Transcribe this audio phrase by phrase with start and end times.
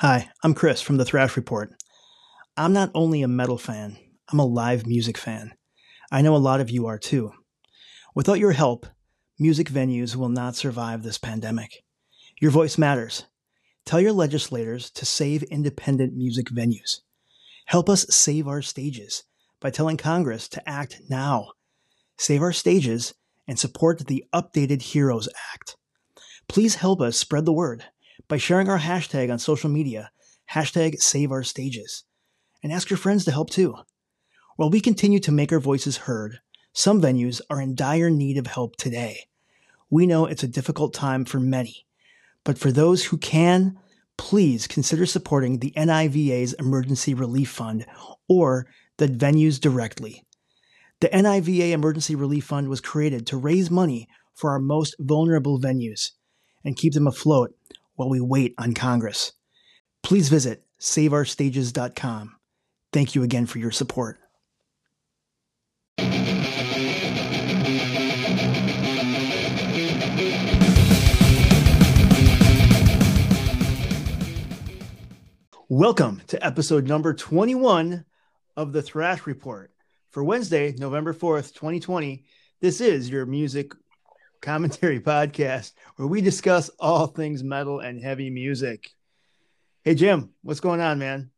[0.00, 1.72] Hi, I'm Chris from the Thrash Report.
[2.54, 3.96] I'm not only a metal fan,
[4.30, 5.54] I'm a live music fan.
[6.12, 7.32] I know a lot of you are too.
[8.14, 8.84] Without your help,
[9.38, 11.82] music venues will not survive this pandemic.
[12.38, 13.24] Your voice matters.
[13.86, 17.00] Tell your legislators to save independent music venues.
[17.64, 19.22] Help us save our stages
[19.60, 21.52] by telling Congress to act now.
[22.18, 23.14] Save our stages
[23.48, 25.78] and support the updated Heroes Act.
[26.48, 27.86] Please help us spread the word
[28.28, 30.10] by sharing our hashtag on social media,
[30.52, 32.04] hashtag save our stages,
[32.62, 33.74] and ask your friends to help too.
[34.56, 36.40] While we continue to make our voices heard,
[36.72, 39.28] some venues are in dire need of help today.
[39.90, 41.86] We know it's a difficult time for many,
[42.44, 43.78] but for those who can,
[44.16, 47.86] please consider supporting the NIVA's Emergency Relief Fund
[48.28, 50.24] or the venues directly.
[51.00, 56.12] The NIVA Emergency Relief Fund was created to raise money for our most vulnerable venues
[56.64, 57.54] and keep them afloat
[57.96, 59.32] while we wait on Congress.
[60.02, 62.36] Please visit saveourstages.com.
[62.92, 64.18] Thank you again for your support.
[75.68, 78.04] Welcome to episode number 21
[78.56, 79.72] of the Thrash Report.
[80.10, 82.24] For Wednesday, November 4th, 2020,
[82.60, 83.72] this is your music
[84.40, 88.90] commentary podcast where we discuss all things metal and heavy music.
[89.84, 91.30] Hey, Jim, what's going on, man?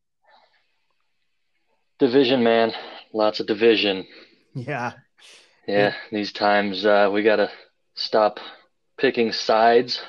[1.98, 2.72] Division, man.
[3.12, 4.06] Lots of division.
[4.54, 4.92] Yeah.
[5.66, 7.50] Yeah, these times uh, we got to
[7.94, 8.40] stop
[8.96, 10.00] picking sides,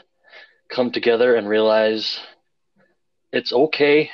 [0.69, 2.19] come together and realize
[3.33, 4.09] it's okay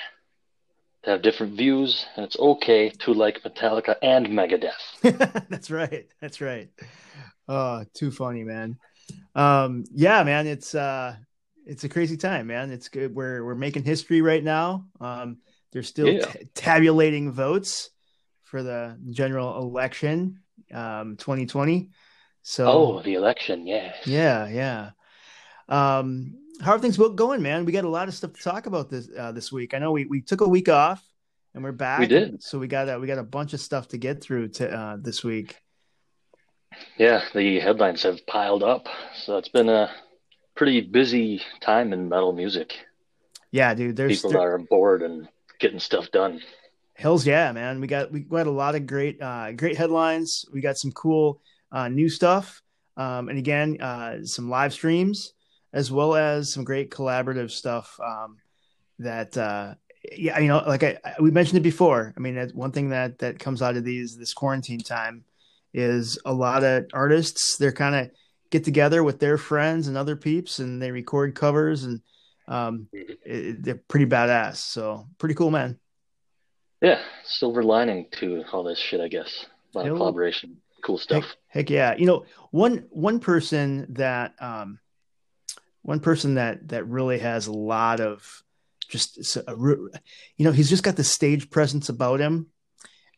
[1.06, 5.48] to have different views and it's okay to like Metallica and Megadeth.
[5.50, 6.08] That's right.
[6.20, 6.70] That's right.
[7.48, 8.78] Oh, too funny, man.
[9.36, 11.16] Um, yeah, man, it's uh
[11.66, 12.72] it's a crazy time, man.
[12.72, 13.16] It's good.
[13.16, 14.88] We're we're making history right now.
[15.00, 15.38] Um,
[15.72, 16.26] they're still yeah.
[16.26, 17.90] t- tabulating votes
[18.44, 20.40] for the general election,
[20.74, 21.90] um, 2020.
[22.44, 24.90] So, oh, the election, yeah, yeah, yeah.
[25.68, 27.66] Um, how are things going, man?
[27.66, 29.74] We got a lot of stuff to talk about this uh, this week.
[29.74, 31.04] I know we we took a week off
[31.54, 32.00] and we're back.
[32.00, 32.44] We did.
[32.44, 34.98] So we got a, we got a bunch of stuff to get through to uh,
[35.00, 35.58] this week.
[36.98, 38.88] Yeah, the headlines have piled up.
[39.16, 39.90] So it's been a
[40.56, 42.78] pretty busy time in metal music.
[43.52, 43.96] Yeah, dude.
[43.96, 45.28] There's people are bored and
[45.60, 46.42] getting stuff done.
[46.96, 47.80] Hills, yeah, man.
[47.80, 50.46] We got we got a lot of great uh, great headlines.
[50.52, 52.62] We got some cool uh, new stuff,
[52.98, 55.35] um, and again, uh, some live streams
[55.76, 58.00] as well as some great collaborative stuff.
[58.04, 58.38] Um,
[58.98, 59.76] that uh,
[60.16, 62.14] yeah, you know, like I, I, we mentioned it before.
[62.16, 65.26] I mean, one thing that that comes out of these this quarantine time
[65.74, 68.10] is a lot of artists they're kind of
[68.50, 72.00] get together with their friends and other peeps and they record covers and
[72.48, 74.56] um, it, they're pretty badass.
[74.56, 75.78] So pretty cool man.
[76.82, 79.46] Yeah silver lining to all this shit i guess.
[79.74, 81.24] A lot of collaboration cool stuff.
[81.24, 81.96] heck, heck, yeah.
[81.98, 84.80] You know one one person that um
[85.86, 88.44] one person that that really has a lot of
[88.90, 92.48] just a, you know he's just got the stage presence about him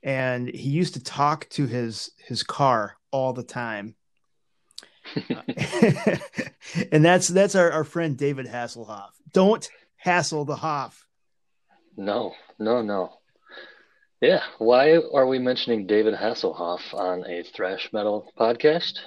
[0.03, 3.95] and he used to talk to his his car all the time.
[6.91, 9.11] and that's that's our, our friend David Hasselhoff.
[9.33, 11.07] Don't hassle the Hoff.
[11.95, 13.13] No, no, no.
[14.22, 19.00] Yeah, why are we mentioning David Hasselhoff on a thrash metal podcast?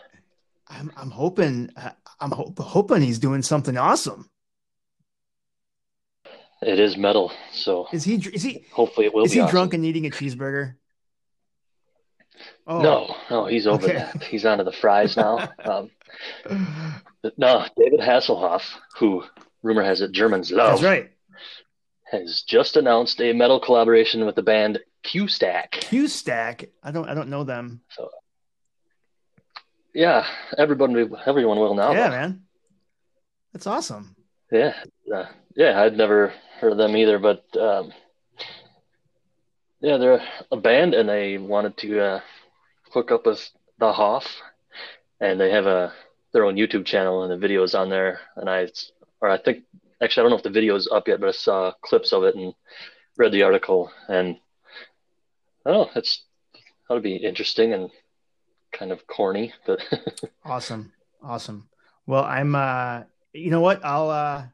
[0.68, 4.28] I'm I'm hoping uh, I'm ho- hoping he's doing something awesome.
[6.62, 8.16] It is metal, so is he?
[8.16, 8.66] Is he?
[8.72, 9.22] Hopefully, it will.
[9.22, 9.50] Be Is he awesome.
[9.50, 10.74] drunk and eating a cheeseburger?
[12.66, 12.82] Oh.
[12.82, 13.94] No, no, he's over okay.
[13.94, 14.22] that.
[14.24, 15.48] He's onto the fries now.
[15.64, 15.90] um,
[17.38, 18.62] no, David Hasselhoff,
[18.98, 19.24] who
[19.62, 20.80] rumor has it Germans love.
[20.80, 21.10] That's right.
[22.10, 25.72] Has just announced a metal collaboration with the band Q Stack.
[25.72, 26.66] Q Stack.
[26.82, 27.08] I don't.
[27.08, 27.80] I don't know them.
[27.90, 28.10] So,
[29.94, 31.92] yeah, everyone, everyone will now.
[31.92, 32.42] Yeah, man.
[33.52, 34.14] That's awesome.
[34.50, 34.74] Yeah,
[35.14, 35.80] uh, yeah.
[35.80, 37.92] I'd never heard of them either, but um,
[39.80, 40.22] yeah, they're
[40.52, 42.20] a band, and they wanted to uh,
[42.92, 43.48] hook up with
[43.78, 44.40] the Hoff,
[45.20, 45.92] and they have a
[46.32, 48.20] their own YouTube channel, and the videos on there.
[48.36, 48.68] And I,
[49.20, 49.64] or I think
[50.00, 52.24] actually I don't know if the video is up yet, but I saw clips of
[52.24, 52.54] it and
[53.16, 54.36] read the article, and
[55.64, 56.22] I don't know, it's
[56.88, 57.90] that would be interesting and
[58.72, 59.80] kind of corny, but
[60.44, 61.68] awesome, awesome.
[62.06, 63.02] Well, I'm, uh,
[63.32, 64.10] you know what, I'll.
[64.10, 64.46] uh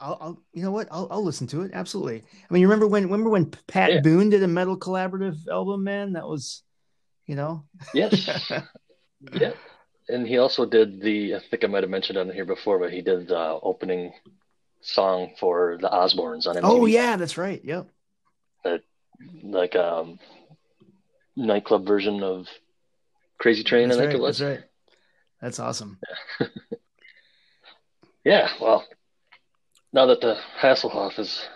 [0.00, 0.88] I'll, I'll, you know what?
[0.90, 1.70] I'll, I'll listen to it.
[1.72, 2.18] Absolutely.
[2.18, 4.00] I mean, you remember when, remember when Pat yeah.
[4.00, 6.14] Boone did a metal collaborative album, man?
[6.14, 6.62] That was,
[7.26, 7.64] you know?
[7.94, 8.50] yes.
[9.32, 9.52] yeah.
[10.08, 12.92] And he also did the, I think I might have mentioned on here before, but
[12.92, 14.12] he did the opening
[14.84, 16.60] song for the Osbournes on MTV.
[16.64, 17.60] Oh yeah, that's right.
[17.64, 17.88] Yep.
[18.64, 18.82] That,
[19.42, 20.18] like um
[21.36, 22.46] nightclub version of
[23.44, 24.16] Crazy Train, That's I think right.
[24.16, 24.38] it was.
[24.38, 24.68] That's right.
[25.42, 25.98] That's awesome.
[28.24, 28.86] Yeah, well,
[29.92, 31.46] now that the Hasselhoff is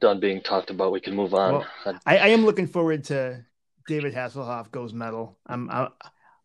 [0.00, 1.52] done being talked about, we can move on.
[1.54, 3.44] Well, I- I, I am looking forward to
[3.88, 5.36] David Hasselhoff goes metal.
[5.44, 5.92] I'm I'll,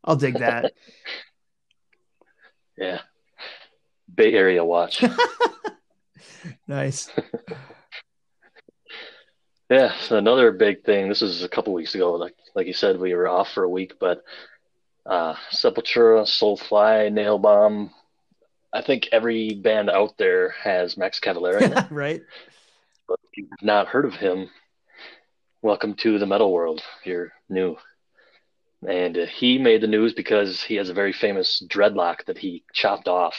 [0.04, 0.74] I'll dig that.
[2.76, 3.02] yeah,
[4.12, 5.04] Bay Area watch.
[6.68, 7.12] nice.
[9.70, 11.10] Yeah, so another big thing.
[11.10, 12.14] This is a couple weeks ago.
[12.14, 14.24] Like like you said, we were off for a week, but
[15.06, 17.92] uh, Sepultura, Soulfly, Nailbomb.
[18.74, 22.22] I think every band out there has Max Cavalera right.
[23.08, 24.50] but if you've not heard of him,
[25.62, 26.84] welcome to the metal world.
[27.04, 27.78] You're new.
[28.88, 32.64] And uh, he made the news because he has a very famous dreadlock that he
[32.74, 33.36] chopped off.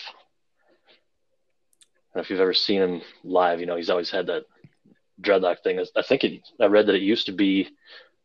[2.13, 4.45] And if you've ever seen him live, you know he's always had that
[5.21, 5.79] dreadlock thing.
[5.79, 5.91] is.
[5.97, 7.69] I think it, I read that it used to be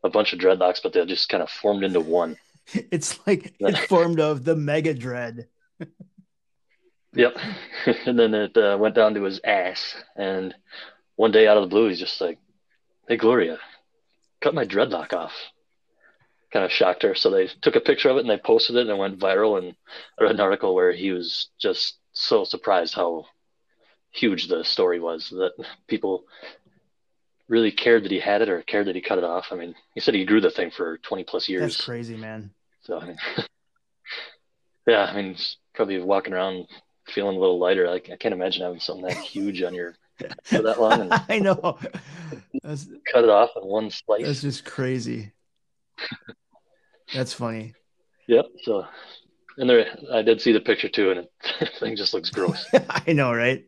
[0.03, 2.37] a bunch of dreadlocks, but they just kind of formed into one.
[2.91, 5.47] It's like it's formed of the Mega Dread.
[7.13, 7.37] Yep.
[8.05, 9.95] and then it uh, went down to his ass.
[10.17, 10.53] And
[11.15, 12.39] one day out of the blue, he's just like,
[13.07, 13.57] Hey, Gloria,
[14.41, 15.31] cut my dreadlock off.
[16.51, 17.15] Kind of shocked her.
[17.15, 19.57] So they took a picture of it and they posted it and it went viral.
[19.57, 19.75] And
[20.19, 23.25] I read an article where he was just so surprised how
[24.11, 25.53] huge the story was that
[25.87, 26.25] people
[27.47, 29.47] really cared that he had it or cared that he cut it off.
[29.51, 31.61] I mean, he said he grew the thing for 20 plus years.
[31.61, 32.51] That's crazy, man.
[32.81, 33.17] So I mean,
[34.87, 35.35] yeah, I mean,
[35.73, 36.67] probably walking around
[37.07, 37.89] feeling a little lighter.
[37.89, 39.95] Like I can't imagine having something that huge on your
[40.43, 41.77] for that long and I know.
[42.63, 44.25] That's cut it off in one slice.
[44.25, 45.31] that's just crazy.
[47.13, 47.73] That's funny.
[48.27, 48.45] Yep.
[48.63, 48.85] So,
[49.57, 52.65] and there, I did see the picture too, and it, the thing just looks gross.
[52.73, 53.63] I know, right?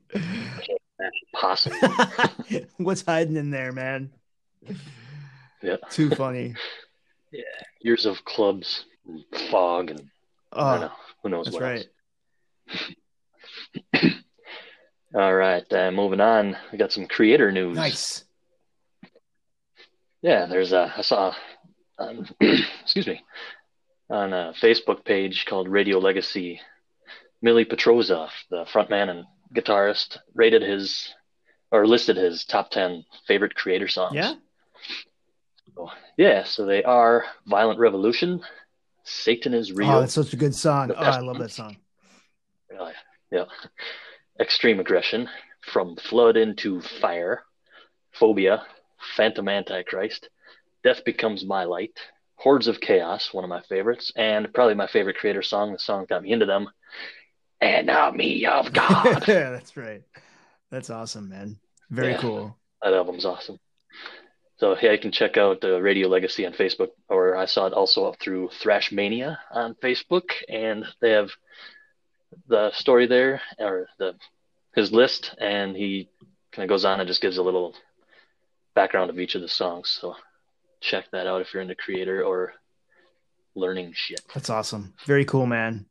[1.33, 1.73] Possum.
[2.77, 4.11] What's hiding in there, man?
[5.61, 5.77] Yeah.
[5.89, 6.55] Too funny.
[7.29, 7.41] Yeah.
[7.81, 10.09] Years of clubs, and fog, and
[10.53, 10.91] I don't Oh, know.
[11.21, 11.85] Who knows what right.
[13.93, 14.13] else.
[15.13, 15.65] All right.
[15.73, 16.55] Uh, moving on.
[16.71, 17.75] We got some Kreator news.
[17.75, 18.23] Nice.
[20.21, 21.35] Yeah, there's a I saw,
[21.99, 22.25] um,
[22.81, 23.21] excuse me,
[24.09, 26.61] on a Facebook page called Radio Legacy.
[27.41, 31.13] Mille Petrozza, the frontman and guitarist, rated his
[31.71, 34.15] or listed his top ten favorite Kreator songs.
[34.15, 34.33] Yeah.
[35.75, 36.43] So, yeah.
[36.43, 38.41] So they are "Violent Revolution,"
[39.03, 40.91] "Satan Is Real," Oh, that's such a good song.
[40.91, 41.77] Oh, I love that song.
[42.77, 42.91] Uh,
[43.31, 43.45] yeah.
[44.39, 45.29] Extreme Aggression,
[45.61, 47.43] From Flood into Fire,
[48.11, 48.63] Phobia,
[49.15, 50.29] Phantom Antichrist,
[50.83, 51.97] Death Becomes My Light,
[52.35, 56.01] Hordes of Chaos, one of my favorites, and probably my favorite Kreator song, the song
[56.01, 56.69] that got me into them,
[57.61, 59.27] Enemy of God.
[59.27, 60.03] yeah, that's right.
[60.71, 61.57] That's awesome, man.
[61.89, 62.17] Very Yeah.
[62.21, 62.57] cool.
[62.81, 63.59] that album's awesome.
[64.57, 67.73] So yeah, you can check out uh, Radio Legacy on Facebook, or I saw it
[67.73, 71.29] also up through Thrash Mania on Facebook, and they have
[72.47, 74.15] the story there, or the
[74.75, 76.09] his list, and he
[76.51, 77.75] kind of goes on and just gives a little
[78.75, 79.95] background of each of the songs.
[80.01, 80.15] So
[80.81, 82.53] check that out if you're into Kreator or
[83.55, 84.21] learning shit.
[84.33, 84.93] That's awesome.
[85.05, 85.85] Very cool, man.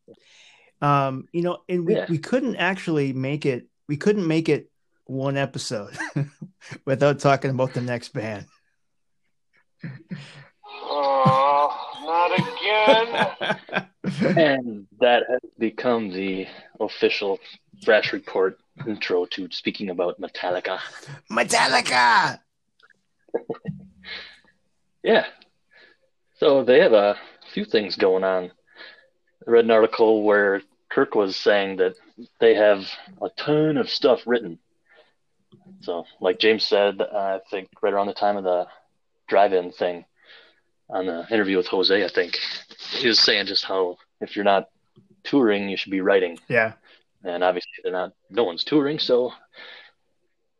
[0.82, 2.06] Um, you know, and we, Yeah.
[2.08, 4.70] we couldn't actually make it we couldn't make it
[5.06, 5.96] one episode
[6.84, 8.46] without talking about the next band.
[10.74, 11.70] Oh,
[12.04, 13.86] not again.
[14.38, 16.46] And that has become the
[16.80, 17.38] official
[17.84, 18.56] Thrash Report
[18.86, 20.78] intro to speaking about Metallica.
[21.30, 22.38] Metallica.
[25.02, 25.26] Yeah.
[26.40, 27.16] So they have a
[27.52, 28.50] few things going on.
[29.46, 31.94] I read an article where Kirk was saying that
[32.40, 32.86] they have
[33.22, 34.58] a ton of stuff written.
[35.80, 38.66] So, like James said, I think right around the time of the
[39.28, 40.04] drive-in thing
[40.88, 42.38] on the interview with Jose, I think
[42.90, 44.68] he was saying just how if you're not
[45.24, 46.38] touring, you should be writing.
[46.48, 46.72] Yeah.
[47.24, 48.12] And obviously, they're not.
[48.30, 49.28] No one's touring, so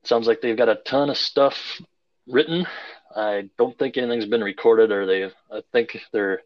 [0.02, 1.81] it sounds like they've got a ton of stuff
[2.26, 2.66] written.
[3.14, 5.25] I don't think anything's been recorded, or they.
[5.25, 6.43] I think they're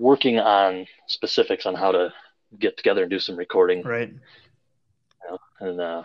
[0.00, 2.12] working on specifics on how to
[2.58, 3.82] get together and do some recording.
[3.82, 4.12] Right.
[5.60, 6.04] And uh,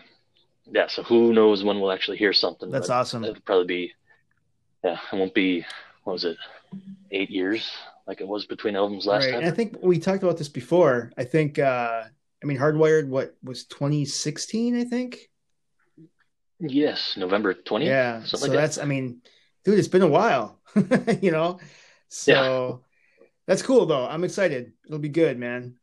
[0.72, 2.70] yeah, so who knows when we'll actually hear something?
[2.70, 3.24] That's awesome.
[3.24, 3.94] It'll probably be.
[4.84, 5.66] Yeah, it won't be.
[6.04, 6.38] What was it?
[7.10, 7.72] Eight years,
[8.06, 9.32] like it was between albums last Right.
[9.32, 9.40] time.
[9.40, 11.12] And I think we talked about this before.
[11.18, 12.04] I think uh
[12.44, 15.30] I mean Hardwired what was 2016, I think.
[16.60, 17.90] Yes, November twentieth.
[17.90, 18.24] Yeah.
[18.26, 18.58] So like that.
[18.58, 19.22] that's I mean,
[19.64, 20.60] dude, it's been a while.
[21.22, 21.60] you know?
[22.10, 22.82] So
[23.48, 24.06] that's cool though.
[24.06, 24.74] I'm excited.
[24.86, 25.76] It'll be good, man.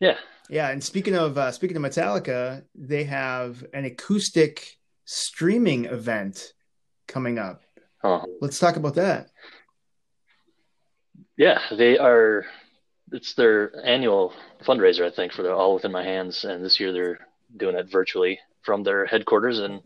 [0.00, 0.16] Yeah.
[0.50, 6.52] Yeah, and speaking of uh, speaking of Metallica, they have an acoustic streaming event
[7.08, 7.62] coming up.
[8.02, 8.26] Uh-huh.
[8.40, 9.28] Let's talk about that.
[11.36, 12.44] Yeah, they are.
[13.12, 16.92] It's their annual fundraiser, I think, for the All Within My Hands, and this year
[16.92, 17.18] they're
[17.56, 19.80] doing it virtually from their headquarters in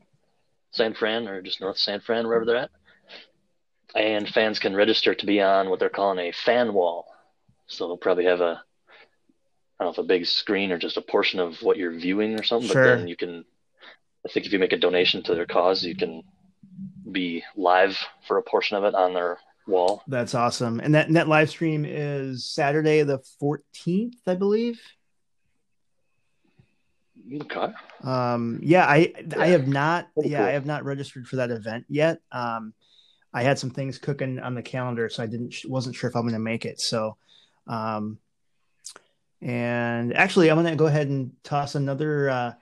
[0.72, 2.70] San Fran or just North San Fran, wherever they're at.
[3.94, 7.06] And fans can register to be on what they're calling a fan wall.
[7.66, 8.62] So they'll probably have a,
[9.80, 12.38] I don't know if a big screen or just a portion of what you're viewing
[12.38, 12.70] or something.
[12.70, 12.84] Sure.
[12.84, 13.44] But then you can,
[14.26, 16.22] I think if you make a donation to their cause, you can
[17.10, 20.02] be live for a portion of it on their wall.
[20.08, 20.80] That's awesome.
[20.80, 24.80] And that and that live stream is Saturday the 14th, I believe.
[27.42, 27.72] Okay.
[28.02, 30.46] Um, yeah, I I have not yeah, cool.
[30.46, 32.20] I have not registered for that event yet.
[32.32, 32.72] Um,
[33.38, 36.22] I had some things cooking on the calendar, so I didn't wasn't sure if I'm
[36.22, 36.80] going to make it.
[36.80, 37.16] So,
[37.68, 38.18] um,
[39.40, 42.52] and actually, I'm going to go ahead and toss another uh,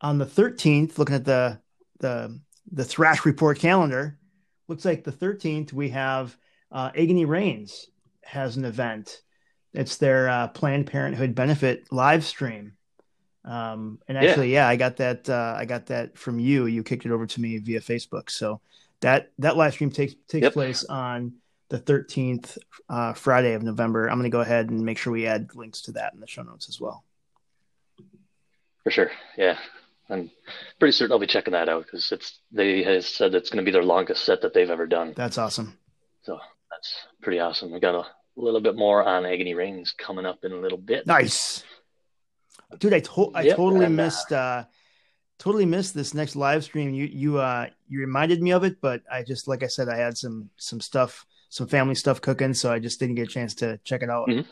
[0.00, 0.98] on the 13th.
[0.98, 1.60] Looking at the
[2.00, 2.40] the
[2.72, 4.18] the Thrash Report calendar,
[4.66, 6.36] looks like the 13th we have
[6.72, 7.86] uh, Agony Reigns
[8.24, 9.22] has an event.
[9.72, 12.72] It's their uh, Planned Parenthood benefit live stream.
[13.44, 14.24] Um, and Yeah.
[14.24, 14.66] actually, yeah.
[14.66, 15.28] I got that.
[15.30, 16.66] Uh, I got that from you.
[16.66, 18.28] You kicked it over to me via Facebook.
[18.30, 18.60] So
[19.00, 20.52] that that live stream takes takes Yep.
[20.52, 21.34] place on
[21.68, 24.08] the 13th uh, Friday of November.
[24.08, 26.26] I'm going to go ahead and make sure we add links to that in the
[26.26, 27.04] show notes as well.
[28.84, 29.10] For sure.
[29.36, 29.56] Yeah.
[30.08, 30.30] I'm
[30.80, 33.68] pretty certain I'll be checking that out because it's they has said it's going to
[33.68, 35.12] be their longest set that they've ever done.
[35.14, 35.78] That's awesome.
[36.22, 36.40] So
[36.70, 37.70] that's pretty awesome.
[37.70, 38.04] We got a
[38.36, 41.06] little bit more on Agony Reigns coming up in a little bit.
[41.06, 41.62] Nice,
[42.78, 42.92] dude.
[42.94, 44.32] I to- I Yep, totally and, uh, missed.
[44.32, 44.64] Uh,
[45.40, 46.94] totally missed this next live stream.
[46.94, 49.96] You you uh you reminded me of it, but I just like I said, I
[49.96, 53.54] had some some stuff, some family stuff cooking, so I just didn't get a chance
[53.56, 54.28] to check it out.
[54.28, 54.46] Mhm.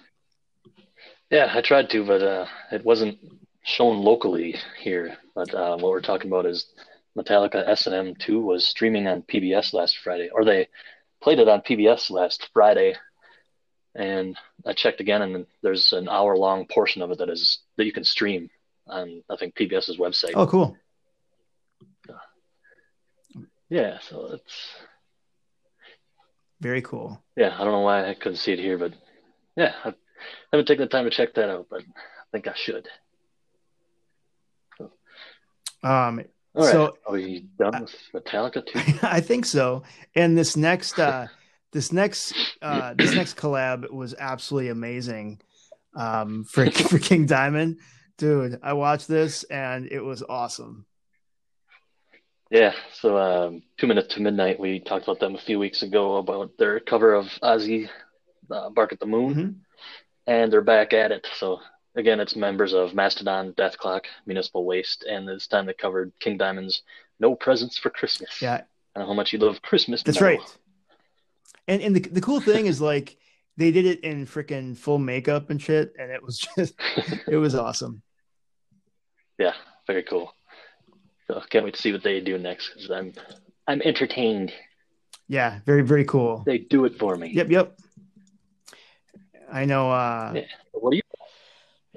[1.30, 3.18] Yeah, I tried to, but uh, it wasn't
[3.62, 5.18] shown locally here.
[5.34, 6.66] But uh, what we're talking about is
[7.16, 10.68] Metallica S and M two was streaming on PBS last Friday, or they
[11.22, 12.96] played it on PBS last Friday.
[13.94, 17.84] And I checked again, and there's an hour long portion of it that is that
[17.84, 18.48] you can stream
[18.88, 20.32] on I think PBS's website.
[20.34, 20.76] Oh, cool.
[23.70, 24.66] Yeah, so it's
[26.60, 27.22] Very cool.
[27.36, 27.54] yeah.
[27.54, 28.94] I don't know why I couldn't see it here, but
[29.56, 29.92] yeah, I
[30.52, 32.88] haven't taken the time to check that out, but I think I should.
[34.80, 34.88] Um,
[35.82, 38.80] All right, So- are we done with Metallica too?
[39.06, 39.82] I think so.
[40.14, 41.26] And this next uh
[41.72, 45.40] this next uh this next collab was absolutely amazing.
[45.94, 47.78] Um for for King Diamond.
[48.18, 50.84] Dude, I watched this and it was awesome.
[52.50, 56.16] Yeah, so um, Two Minutes to Midnight, we talked about them a few weeks ago
[56.16, 57.88] about their cover of Ozzy,
[58.50, 59.54] uh, Bark at the Moon, Mhm.
[60.26, 61.26] and they're back at it.
[61.36, 61.60] So
[61.94, 66.82] again, it's members of Mastodon, Dethklok, Municipal Waste, and this time they covered King Diamond's
[67.20, 68.40] No Presents for Christmas.
[68.40, 68.62] Yeah,
[68.96, 70.02] I know how much you love Christmas.
[70.02, 70.38] that's metal.
[70.38, 70.56] right.
[71.68, 73.18] And and the the cool thing is like
[73.58, 76.74] they did it in freaking full makeup and shit and it was just
[77.28, 78.00] it was awesome.
[79.38, 79.54] Yeah,
[79.86, 80.32] very cool.
[81.26, 83.12] So can't wait to see what they do next because I'm
[83.66, 84.52] I'm entertained.
[85.28, 86.42] Yeah, very very cool.
[86.46, 87.30] They do it for me.
[87.32, 87.78] Yep, yep.
[89.50, 90.42] I know uh Yeah.
[90.72, 91.02] What do you?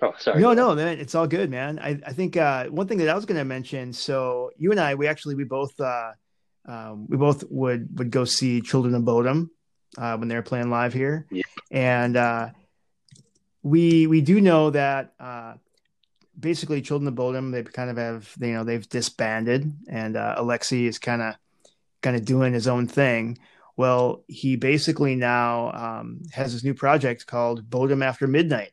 [0.04, 0.42] Oh, sorry.
[0.42, 1.78] No, no, man, it's all good, man.
[1.78, 3.94] I, I think uh, one thing that I was going to mention.
[3.94, 6.12] So you and I, we actually we both uh,
[6.66, 9.52] um, we both would would go see Children of Bodom
[10.00, 11.44] uh, when they were playing live here, Yeah.
[11.70, 12.50] and uh,
[13.62, 15.54] we we do know that uh,
[16.42, 20.88] basically Children of Bodom they kind of have you know they've disbanded, and uh, Alexi
[20.88, 21.36] is kind of
[22.02, 23.38] kind of doing his own thing.
[23.78, 28.72] Well, he basically now um, has this new project called Bodom After Midnight.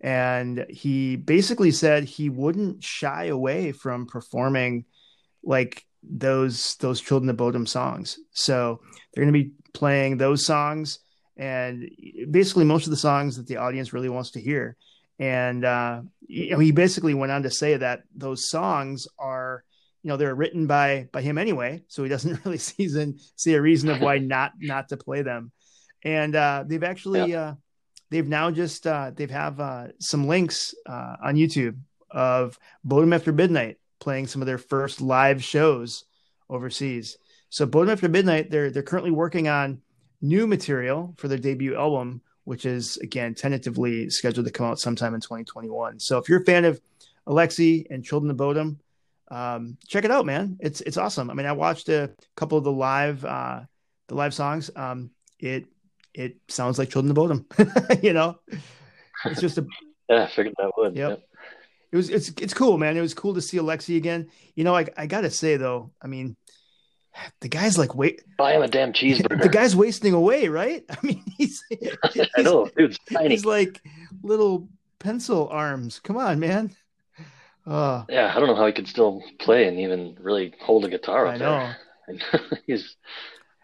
[0.00, 4.84] And he basically said he wouldn't shy away from performing
[5.44, 8.18] like those those children of bodom songs.
[8.32, 8.80] So
[9.14, 10.98] they're going to be playing those songs
[11.36, 11.88] and
[12.30, 14.76] basically most of the songs that the audience really wants to hear
[15.22, 19.62] and uh, you know, he basically went on to say that those songs are
[20.02, 22.88] you know they're written by by him anyway so he doesn't really see,
[23.36, 25.52] see a reason of why not not to play them
[26.04, 27.54] and uh, they've actually uh,
[28.10, 31.78] they've now just uh, they've have uh, some links uh, on YouTube
[32.10, 36.04] of Bodom After Midnight playing some of their first live shows
[36.50, 37.16] overseas.
[37.48, 39.80] So Bodom After Midnight, they're they're currently working on
[40.20, 45.14] new material for their debut album, which is again tentatively scheduled to come out sometime
[45.14, 46.00] in 2021.
[46.00, 46.80] So if you're a fan of
[47.26, 48.78] Alexi and Children of Bodom,
[49.28, 50.58] um, check it out, man.
[50.60, 51.30] It's it's awesome.
[51.30, 53.60] I mean, I watched a couple of the live uh,
[54.08, 54.70] the live songs.
[54.76, 55.66] Um, it
[56.14, 58.02] it sounds like Children of Bodom.
[58.02, 58.38] you know,
[59.24, 59.66] it's just a
[60.08, 60.96] Yeah, I figured that would.
[60.96, 61.10] Yep.
[61.10, 61.22] Yep.
[61.92, 62.96] It was it's it's cool, man.
[62.96, 64.30] It was cool to see Alexi again.
[64.54, 66.36] You know, I I gotta say though, I mean,
[67.40, 69.42] the guy's like wait, Buy him a damn cheeseburger.
[69.42, 70.84] the guy's wasting away, right?
[70.90, 71.62] I mean, he's
[72.36, 72.68] I know,
[73.12, 73.30] tiny.
[73.30, 73.80] he's like
[74.22, 76.00] little pencil arms.
[76.00, 76.74] Come on, man.
[77.66, 80.88] Oh, Yeah, I don't know how he could still play and even really hold a
[80.88, 81.72] guitar up I know.
[82.08, 82.40] there.
[82.66, 82.96] he's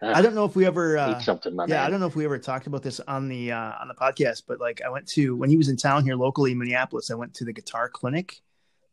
[0.01, 0.97] I don't know if we ever.
[0.97, 3.51] uh, Uh, something, yeah, I don't know if we ever talked about this on the
[3.51, 6.15] uh, on the podcast, but like I went to when he was in town here
[6.15, 7.11] locally in Minneapolis.
[7.11, 8.39] I went to the guitar clinic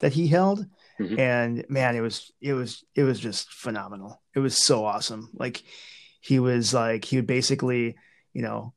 [0.00, 0.66] that he held,
[1.00, 1.18] Mhm.
[1.18, 4.22] and man, it was it was it was just phenomenal.
[4.34, 5.30] It was so awesome.
[5.34, 5.62] Like
[6.20, 7.96] he was like he would basically
[8.32, 8.72] you know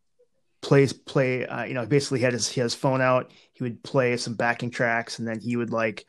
[0.61, 3.31] plays play uh, you know basically had his he had his phone out.
[3.53, 6.05] He would play some backing tracks, and then he would like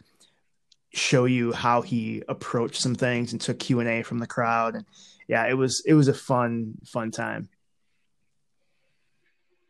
[0.93, 4.75] show you how he approached some things and took Q and A from the crowd
[4.75, 4.85] and
[5.29, 7.49] yeah, it was it was a fun fun time.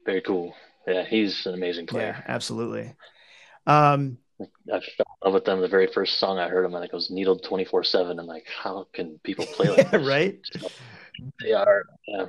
[0.06, 0.54] Very cool.
[0.86, 2.16] Yeah, he's an amazing player.
[2.16, 2.94] Yeah, absolutely.
[3.66, 5.60] Um, I fell in love with them.
[5.60, 8.18] The very first song I heard them, I think it was Needled 24 7.
[8.18, 10.38] I'm like, how can people play like yeah, right.
[11.40, 12.26] They are yeah,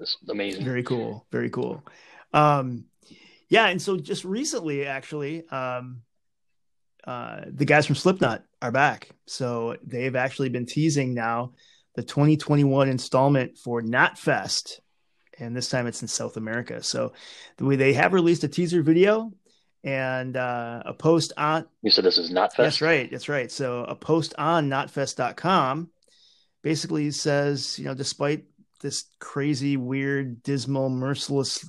[0.00, 0.64] it's amazing.
[0.64, 1.26] Very cool.
[1.30, 1.82] Very cool.
[2.32, 2.84] Um,
[3.48, 6.02] yeah, and so just recently, actually, um,
[7.06, 9.10] uh, the guys from Slipknot are back.
[9.26, 11.52] So they've actually been teasing now
[11.94, 14.80] the 2021 installment for Knotfest,
[15.38, 16.82] and this time it's in South America.
[16.82, 17.12] So
[17.56, 19.32] the way they have released a teaser video
[19.84, 23.10] and uh, a post on You said this is not That's right.
[23.10, 23.52] That's right.
[23.52, 25.90] So a post on knotfest.com
[26.62, 28.44] basically says, you know, despite
[28.80, 31.64] this crazy, weird, dismal, merciless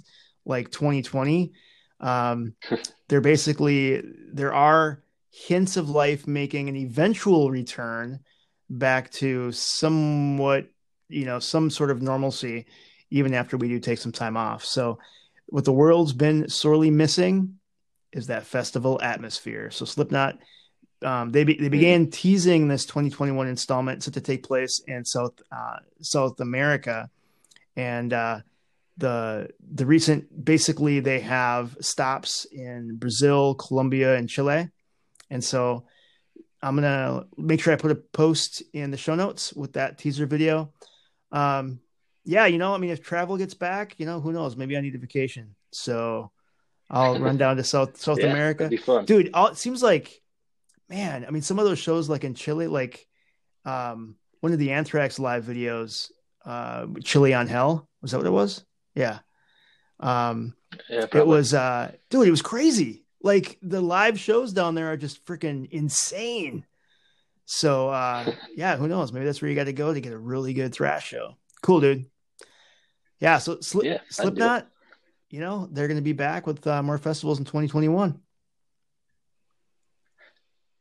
[0.46, 1.52] like 2020,
[2.00, 2.54] um,
[3.10, 8.22] they're basically there are hints of life making an eventual return
[8.70, 10.68] back to somewhat,
[11.10, 12.66] you know, some sort of normalcy,
[13.12, 14.64] even after we do take some time off.
[14.64, 15.00] So
[15.48, 17.60] what the world's been sorely missing
[18.16, 19.70] is that festival atmosphere.
[19.70, 20.40] So Slipknot,
[21.04, 25.34] um, they be, they began teasing this 2021 installment set to take place in South
[25.52, 27.10] uh, South America,
[27.76, 28.40] and uh,
[28.98, 34.70] the the recent basically they have stops in Brazil, Colombia, and Chile,
[35.30, 35.86] and so
[36.62, 40.26] I'm gonna make sure I put a post in the show notes with that teaser
[40.26, 40.72] video.
[41.34, 41.82] Um,
[42.24, 44.56] yeah, you know, I mean, if travel gets back, you know, who knows?
[44.56, 46.32] Maybe I need a vacation, so
[46.90, 48.64] I'll run down to South South Yeah, America.
[48.64, 49.06] That'd be fun.
[49.06, 50.22] dude all, it seems like
[50.88, 53.08] man i mean some of those shows like in chile like
[53.66, 56.12] um one of the anthrax live videos
[56.46, 58.64] uh chile on hell was that what it was?
[58.94, 59.20] Yeah.
[60.00, 60.56] Um
[60.90, 63.04] yeah, it was uh dude it was crazy.
[63.24, 66.66] Like the live shows down there are just freaking insane.
[67.46, 69.12] So uh yeah who knows?
[69.12, 71.36] Maybe that's where you got to go to get a really good thrash show.
[71.64, 72.06] Cool dude.
[73.20, 74.14] Yeah so Slip, Yeah, I'd do it.
[74.14, 74.68] slipknot
[75.36, 78.20] you know they're going to be back with uh, more festivals in 2021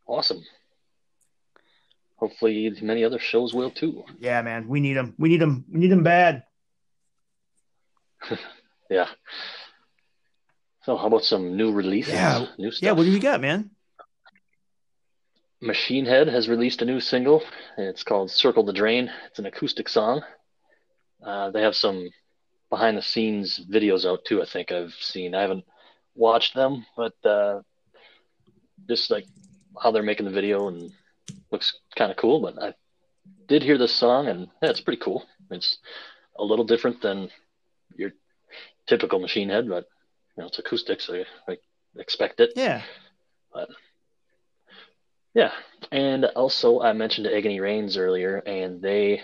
[0.06, 0.42] awesome.
[2.16, 4.04] Hopefully, many other shows will too.
[4.18, 5.14] Yeah, man, we need them.
[5.18, 5.64] We need them.
[5.70, 6.44] We need them bad.
[8.90, 9.08] Yeah.
[10.82, 12.12] So, how about some new releases?
[12.12, 12.46] Yeah.
[12.58, 12.82] New stuff.
[12.82, 13.70] Yeah, what do we got, man?
[15.62, 17.42] Machine Head has released a new single.
[17.78, 19.10] It's called Circle the Drain.
[19.28, 20.22] It's an acoustic song.
[21.24, 22.10] Uh, they have some
[22.70, 25.34] behind the scenes videos out too, I think I've seen.
[25.34, 25.64] I haven't
[26.14, 27.60] watched them, but uh,
[28.88, 29.26] just like
[29.82, 30.92] how they're making the video and
[31.50, 32.40] looks kind of cool.
[32.40, 32.74] But I
[33.46, 35.24] did hear this song and yeah, it's pretty cool.
[35.50, 35.78] It's
[36.38, 37.30] a little different than
[37.96, 38.12] your
[38.86, 39.86] typical Machine Head, but
[40.36, 41.14] you know, it's acoustic, so
[41.48, 41.56] I, I
[41.98, 42.52] expect it.
[42.56, 42.82] Yeah.
[43.52, 43.68] But
[45.34, 45.52] Yeah,
[45.92, 49.22] and also I mentioned Agony Reigns earlier, and they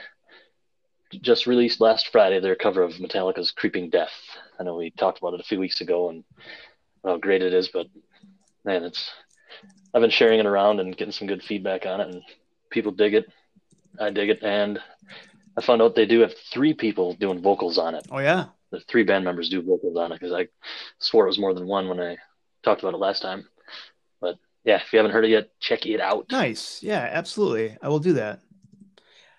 [1.20, 4.12] just released last Friday their cover of Metallica's "Creeping Death."
[4.58, 6.24] I know we talked about it a few weeks ago and
[7.04, 7.86] how great it is, but
[8.64, 9.10] man, it's
[9.92, 12.22] I've been sharing it around and getting some good feedback on it, and
[12.70, 13.26] people dig it.
[13.98, 14.78] I dig it, and
[15.56, 18.06] I found out they do have three people doing vocals on it.
[18.10, 18.46] Oh yeah.
[18.70, 20.48] The three band members do vocals on it because I
[21.00, 22.16] swore it was more than one when I
[22.62, 23.48] talked about it last time.
[24.20, 26.26] But yeah, if you haven't heard it yet, check it out.
[26.30, 26.82] Nice.
[26.82, 27.76] Yeah, absolutely.
[27.82, 28.40] I will do that.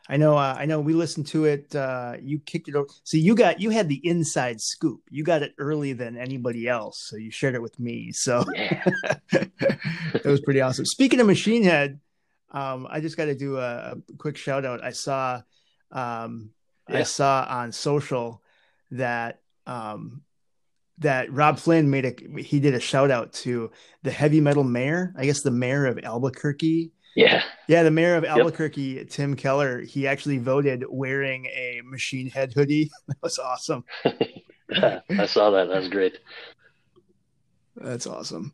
[0.09, 0.35] I know.
[0.37, 0.79] Uh, I know.
[0.79, 1.73] We listened to it.
[1.75, 2.87] Uh, you kicked it over.
[3.03, 5.01] So you got you had the inside scoop.
[5.09, 7.07] You got it early than anybody else.
[7.09, 8.11] So you shared it with me.
[8.11, 8.83] So Yeah.
[9.31, 10.85] that was pretty awesome.
[10.85, 11.99] Speaking of Machine Head,
[12.51, 14.83] um, I just got to do a, a quick shout out.
[14.83, 15.41] I saw,
[15.91, 16.49] um,
[16.87, 18.41] I saw on social
[18.91, 20.23] that um,
[20.97, 23.71] that Robb Flynn made a he did a shout out to
[24.03, 25.13] the heavy metal mayor.
[25.17, 26.91] I guess the mayor of Albuquerque.
[27.15, 27.43] Yeah.
[27.67, 29.81] Yeah, the mayor of Albuquerque, Tim Keller.
[29.81, 32.89] He actually voted wearing a Machine Head hoodie.
[33.07, 33.83] That was awesome.
[34.05, 35.67] I saw that.
[35.67, 36.19] That was great.
[37.75, 38.53] That's awesome.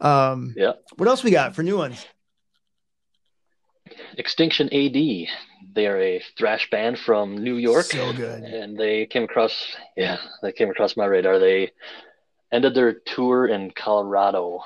[0.00, 0.72] Um, Yeah.
[0.96, 2.06] What else we got for new ones?
[4.16, 5.28] Extinction AD.
[5.74, 7.86] They are a thrash band from New York.
[7.86, 8.42] So good.
[8.42, 11.70] and they came across yeah they came across my radar they
[12.52, 14.60] ended their tour in colorado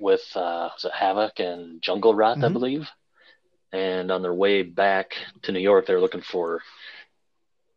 [0.00, 2.52] with uh was it Havok and jungle rot i Mhm.
[2.52, 2.88] believe
[3.72, 6.62] and on their way back to new york they were looking for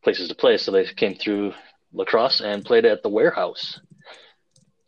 [0.03, 1.53] places to play so they came through
[1.93, 3.79] La Crosse and played at the warehouse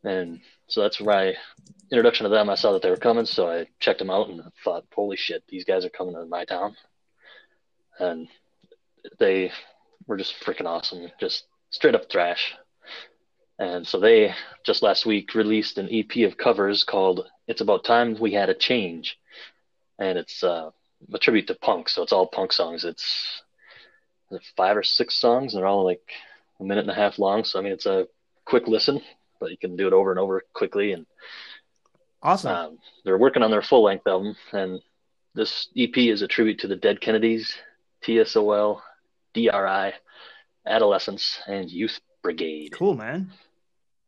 [0.04, 1.36] and so that's my
[1.92, 4.42] introduction to them i saw that they were coming so i checked them out and
[4.64, 6.76] thought holy shit these guys are coming to my town
[8.00, 8.28] and
[9.20, 9.52] they
[10.08, 12.54] were just freaking awesome, just straight up thrash.
[13.60, 14.34] And so they
[14.66, 18.56] just last week released an EP of covers called "It's About Time We Had a
[18.56, 19.18] Change,"
[20.00, 20.72] and it's uh,
[21.14, 21.90] a tribute to punk.
[21.90, 22.84] So it's all punk songs.
[22.84, 23.44] It's
[24.58, 26.02] five or six songs, and they're all like
[26.60, 27.44] a minute and a half long.
[27.44, 28.08] So I mean, it's a
[28.46, 29.02] quick listen,
[29.40, 30.94] but you can do it over and over quickly.
[30.94, 31.06] And
[32.24, 32.52] Awesome.
[32.52, 34.82] um, they're working on their full length album, and
[35.36, 37.54] this EP is a tribute to the Dead Kennedys,
[38.02, 38.82] TSOL,
[39.34, 39.94] DRI,
[40.66, 42.72] Adolescents, and Youth Brigade.
[42.74, 43.32] cool, man.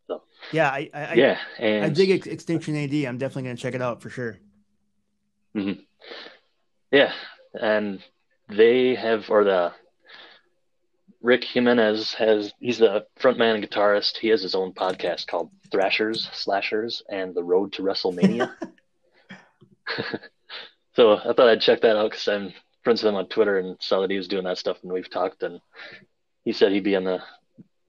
[0.08, 2.94] So- Yeah, I, I, I- yeah, I, and dig Ex- Extinction AD.
[3.06, 4.38] I'm definitely gonna check it out for sure.
[5.56, 5.82] Mm-hmm.
[6.92, 7.12] yeah,
[7.54, 8.04] and
[8.50, 9.72] they have or the
[11.22, 14.18] Rick Jimenez has he's the frontman and guitarist.
[14.18, 18.54] He has his own podcast called Thrashers, Slashers, and the Road to WrestleMania.
[20.96, 23.78] so I thought I'd check that out because I'm friends with him on Twitter and
[23.80, 25.42] saw that he was doing that stuff, and we've talked.
[25.44, 25.60] And
[26.44, 27.20] he said he'd be on the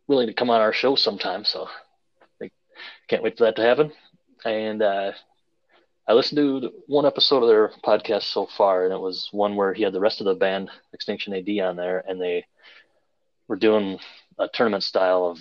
[0.09, 1.45] willing to come on our show sometime.
[1.45, 1.69] So
[2.43, 2.51] I
[3.09, 3.93] can't wait for that to happen.
[4.45, 5.13] And uh,
[6.07, 9.75] I listened to one episode of their podcast so far, and it was one where
[9.75, 12.45] he had the rest of the band Extinction AD on there, and they
[13.49, 13.99] were doing
[14.39, 15.39] a tournament style of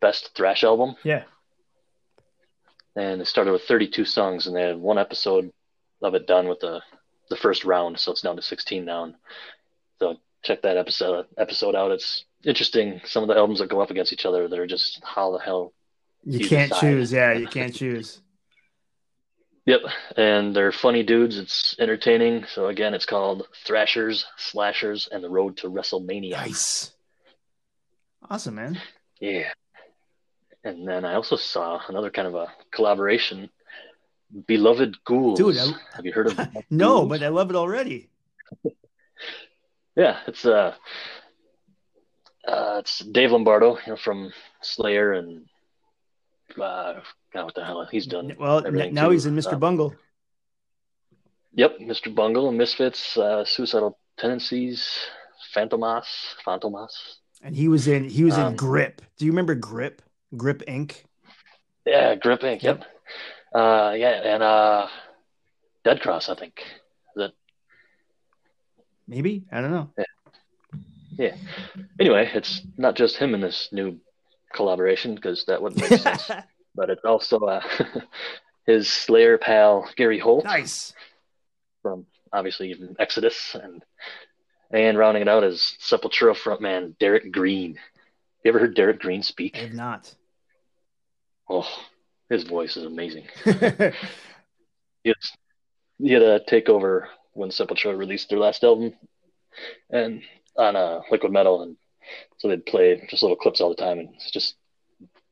[0.00, 1.22] best thrash album Yeah.
[2.96, 5.50] and it started with 32 songs and they had one episode
[6.02, 6.80] of it done with the
[7.30, 9.14] the first round so it's down to 16 now and
[9.98, 13.90] so check that episode episode out it's interesting some of the albums that go up
[13.90, 15.72] against each other that are just how the hell
[16.24, 16.80] You can't decide.
[16.80, 17.12] choose.
[17.12, 18.20] Yeah, you can't choose.
[19.66, 19.80] yep
[20.18, 25.56] and they're funny dudes it's entertaining so again it's called thrashers slashers and the road
[25.56, 26.92] to wrestlemania Nice.
[28.28, 28.78] Awesome, man.
[29.20, 29.48] yeah
[30.64, 33.48] and then i also saw another kind of a collaboration
[34.46, 36.38] beloved ghouls Dude, I- have you heard of
[36.70, 37.08] No, Ghouls?
[37.08, 38.10] but I love it already.
[39.96, 40.74] Yeah, it's uh,
[42.46, 45.46] uh, it's Dave Lombardo, you know, from Slayer and
[46.60, 46.94] uh,
[47.32, 48.34] God, what the hell he's done.
[48.38, 49.12] Well, now too.
[49.12, 49.54] he's in Mr.
[49.54, 49.94] Uh, Bungle.
[51.54, 52.14] Yep, Mr.
[52.14, 54.88] Bungle, Misfits, uh, Suicidal Tendencies,
[55.54, 56.06] Fantomas,
[56.44, 57.18] Fantomas.
[57.42, 59.02] And he was in he was in um, Grip.
[59.18, 60.02] Do you remember Grip?
[60.36, 61.02] Grip Inc.
[61.84, 62.62] Yeah, Grip Inc.
[62.62, 62.84] Yep.
[63.54, 64.88] Uh, yeah, and uh,
[65.84, 66.60] Dead Cross, I think.
[69.06, 69.44] Maybe?
[69.52, 69.90] I don't know.
[72.00, 73.98] Anyway, it's not just him in this new
[74.52, 76.30] collaboration because that wouldn't make sense.
[76.74, 77.62] but it's also uh,
[78.66, 80.44] his Slayer pal Gary Holt.
[80.44, 80.92] nice.
[81.82, 83.84] from obviously even Exodus and
[84.70, 87.78] and rounding it out is Sepultura frontman Derrick Green.
[88.44, 89.56] You ever heard Derrick Green speak?
[89.56, 90.12] I have not.
[91.48, 91.68] Oh,
[92.28, 93.26] his voice is amazing.
[95.98, 98.94] He had a takeover when Sepultura released their last album,
[99.90, 100.22] and
[100.56, 101.76] on uh, Liquid Metal, and
[102.38, 104.56] so they'd play just little clips all the time, and it's just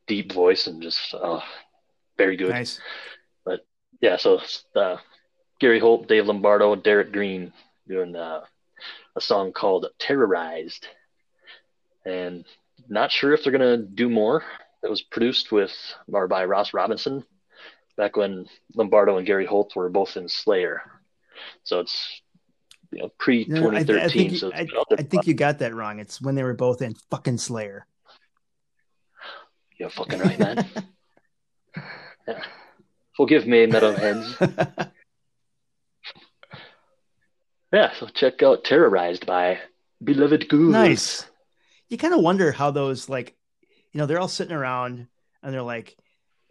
[0.06, 1.42] deep voice and just oh,
[2.18, 2.50] very good.
[2.50, 2.80] nice.
[4.00, 4.40] yeah, so
[4.74, 4.96] uh,
[5.60, 7.52] Gary Holt, Dave Lombardo, Derrick Green
[7.86, 8.40] doing uh,
[9.16, 10.88] a song called Terrorized.
[12.04, 12.44] And
[12.88, 14.42] not sure if they're to do more.
[14.82, 15.72] It was produced with
[16.12, 17.24] or by Ross Robinson
[17.96, 20.82] back when Lombardo and Gary Holt were both in Slayer.
[21.64, 22.21] So it's
[22.92, 25.26] you know pre No, I, I think you, so I, been out there I think
[25.26, 25.98] you got that wrong.
[25.98, 27.86] It's when they were both in fucking Slayer.
[29.78, 30.68] You're fucking right, man.
[32.28, 32.42] yeah.
[33.16, 34.90] Forgive me, metalheads.
[37.72, 39.58] Yeah, so check out Terrorized by
[40.04, 40.72] Beloved Ghouls.
[40.72, 41.26] nice.
[41.88, 43.34] You kind of wonder how those like,
[43.92, 45.06] you know, they're all sitting around
[45.42, 45.96] and they're like,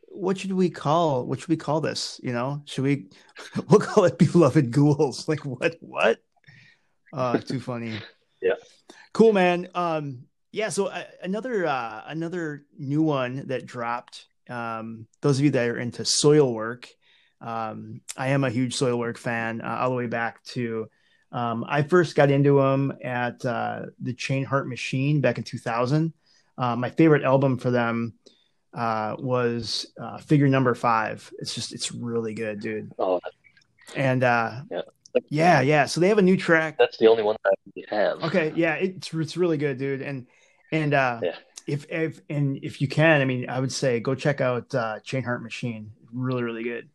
[0.08, 1.26] "What should we call?
[1.26, 2.20] What should we call this?
[2.24, 3.10] You know, should we?
[3.70, 5.28] We'll call it Beloved Ghouls.
[5.28, 5.76] Like what?
[5.80, 6.20] What?
[7.14, 7.94] Uh, too funny.
[8.44, 8.54] Yeah.
[9.14, 9.70] Cool, man.
[9.76, 10.70] Um, yeah.
[10.70, 14.26] So uh, another uh, another new one that dropped.
[14.50, 16.88] Um, those of you that are into Soilwork,
[17.40, 20.90] um, I am a huge Soilwork fan, uh, all the way back to.
[21.32, 26.12] Um, I first got into them at uh, the Chainheart Machine back in 2000.
[26.58, 28.16] Uh, my favorite album for them
[28.74, 31.32] uh, was uh, figure number five.
[31.38, 32.92] It's just it's really good, dude.
[32.98, 33.20] Oh,
[33.96, 34.62] And uh,
[35.16, 35.22] Yeah.
[35.30, 35.86] yeah, yeah.
[35.86, 36.78] So they have a new track.
[36.78, 37.52] that's the only one I
[37.90, 38.24] have.
[38.24, 40.02] Okay, yeah, it's it's really good, dude.
[40.02, 40.28] And
[40.72, 41.36] and uh, Yeah.
[41.68, 45.00] if if and if you can, I mean, I would say go check out uh,
[45.06, 45.92] Chainheart Machine.
[46.14, 46.90] Really, really good.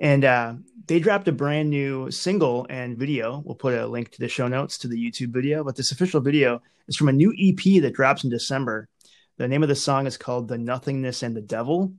[0.00, 0.54] And uh,
[0.86, 3.40] they dropped a brand new single and video.
[3.44, 5.62] We'll put a link to the show notes to the YouTube video.
[5.62, 8.88] But this official video is from a new EP that drops in December.
[9.36, 11.92] The name of the song is called "The Nothingness and the Devil,"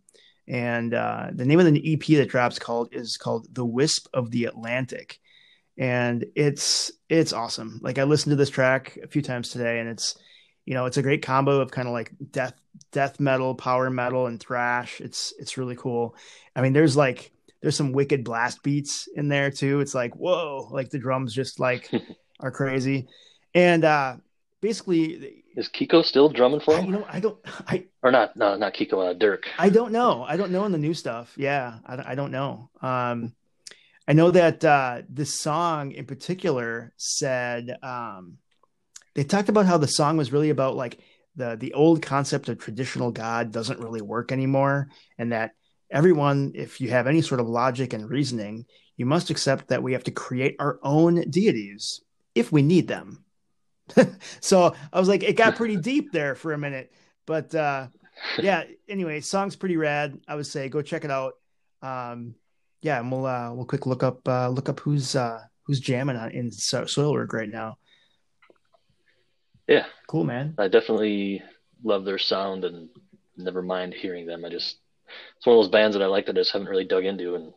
[0.48, 4.30] and uh, the name of the EP that drops called is called "The Wisp of
[4.32, 5.20] the Atlantic."
[5.78, 7.80] And it's it's awesome.
[7.84, 10.18] Like I listened to this track a few times today, and it's
[10.66, 12.54] you know it's a great combo of kind of like death
[12.92, 15.02] death metal, power metal, and thrash.
[15.02, 16.16] It's it's really cool.
[16.56, 19.82] I mean, there's like there's some wicked blast beats in there too.
[19.82, 21.92] It's like whoa, like the drums just like
[22.40, 23.08] are crazy,
[23.54, 24.16] and uh
[24.62, 28.36] basically, Is Kiko still drumming for I, you know, I don't I Or not?
[28.38, 29.10] No, not Kiko.
[29.10, 29.44] Uh, Dirk.
[29.60, 30.24] I don't know.
[30.24, 31.34] I don't know in the new stuff.
[31.38, 32.70] Yeah, I, don't- I don't know.
[32.82, 33.34] Um,
[34.08, 38.38] I know that uh, this song in particular said um,
[39.16, 41.00] they talked about how the song was really about like
[41.36, 45.52] the the old concept of traditional God doesn't really work anymore, and that
[45.90, 48.66] everyone, if you have any sort of logic and reasoning,
[48.98, 52.02] you must accept that we have to create our own deities
[52.36, 53.24] if we need them.
[54.40, 56.92] so I was like, it got pretty deep there for a minute,
[57.26, 57.88] but uh,
[58.38, 58.64] yeah.
[58.88, 60.20] Anyway, song's pretty rad.
[60.28, 61.34] I would say go check it out.
[61.82, 62.36] Um,
[62.86, 66.16] yeah, and we'll uh, we'll quick look up uh, look up who's uh, who's jamming
[66.16, 67.78] on in so- Soilwork right now.
[69.68, 70.54] Yeah, Cool, man.
[70.60, 71.42] I definitely
[71.84, 72.88] love their sound and
[73.38, 74.46] never mind hearing them.
[74.46, 74.78] I just
[75.38, 77.34] it's one of those bands that I like that I just haven't really dug into,
[77.34, 77.52] and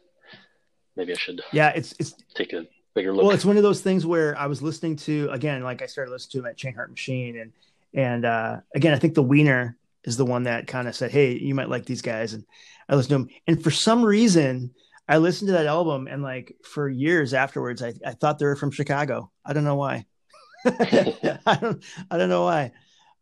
[0.97, 3.27] maybe I should Yeah, it's it's take a bigger look.
[3.27, 6.11] well, it's one of those things where I was listening to again, like I started
[6.11, 7.53] listening to him at Chainheart Machine, and
[7.93, 11.33] and uh, again, I think the Wiener is the one that kind of said, "Hey,
[11.37, 12.47] you might like these guys," and
[12.89, 14.73] I listened to them, and for some reason,
[15.09, 18.57] I listened to that album, and like for years afterwards, I, I thought they were
[18.57, 19.31] from Chicago.
[19.45, 20.07] I don't know why.
[20.65, 22.73] I don't I don't know why.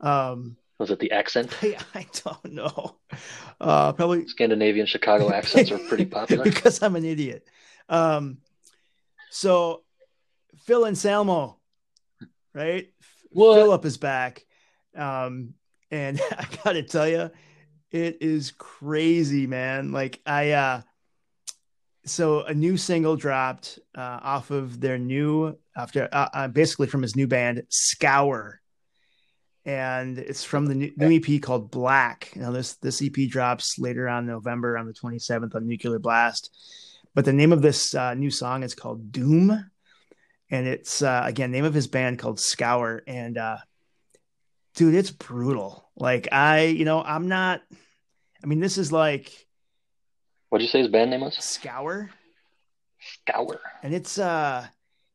[0.01, 1.57] Um, Was it the accent?
[1.63, 2.97] I, I don't know.
[3.61, 6.45] Uh, probably Scandinavian Chicago accents are pretty popular.
[6.45, 7.47] because I'm an idiot.
[7.89, 8.39] Um,
[9.31, 9.83] so
[10.65, 11.59] Phil Anselmo,
[12.55, 12.91] right?
[13.31, 13.55] What?
[13.57, 14.45] Philip is back.
[14.97, 15.55] Um,
[15.91, 17.31] and I gotta tell you,
[17.93, 19.93] it is crazy, man.
[19.93, 20.83] Like I, uh,
[22.07, 27.03] so a new single dropped uh, off of their new after uh, uh, basically from
[27.03, 28.61] his new band Scour,
[29.65, 32.33] and it's from the new, new EP called Black.
[32.37, 36.51] Now this this EP drops later on November on the 27th on Nuclear Blast,
[37.15, 39.71] but the name of this uh, new song is called Doom,
[40.51, 43.59] and it's uh, again name of his band called Scour, and uh,
[44.77, 45.91] dude, it's brutal.
[45.97, 47.63] Like I, you know, I'm not.
[48.43, 49.46] I mean, this is like
[50.49, 51.37] What'd you say his band name was?
[51.37, 52.11] Scour.
[53.01, 53.61] Scour.
[53.83, 54.67] and it's uh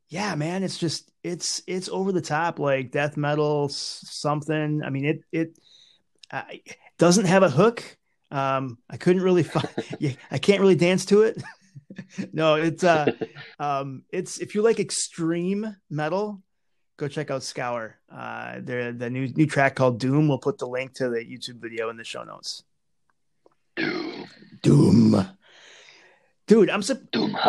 [0.10, 5.06] yeah man it's just it's it's over the top like death metal something i mean
[5.06, 5.60] it it
[6.30, 6.44] uh,
[7.00, 7.98] doesn't have a hook
[8.30, 9.68] um i couldn't really find
[10.00, 11.42] yeah, i can't really dance to it
[12.34, 13.12] no it's uh
[13.60, 16.42] um it's if you like extreme metal
[16.98, 20.94] go check out scour uh the new new track called doom we'll put the link
[20.94, 22.64] to the youtube video in the show notes
[23.76, 24.28] Doom.
[24.62, 25.28] doom
[26.48, 27.36] dude i'm so Doom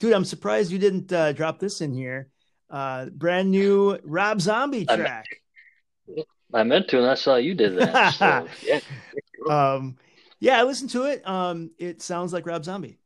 [0.00, 2.28] Dude, I'm surprised you didn't uh, drop this in here.
[2.70, 5.26] Uh, brand new Rob Zombie track.
[6.54, 8.14] I meant to, and I saw you did that.
[8.14, 8.80] So, yeah.
[9.50, 9.98] Um,
[10.38, 11.26] yeah, I listened to it.
[11.28, 12.98] Um, it sounds like Rob Zombie.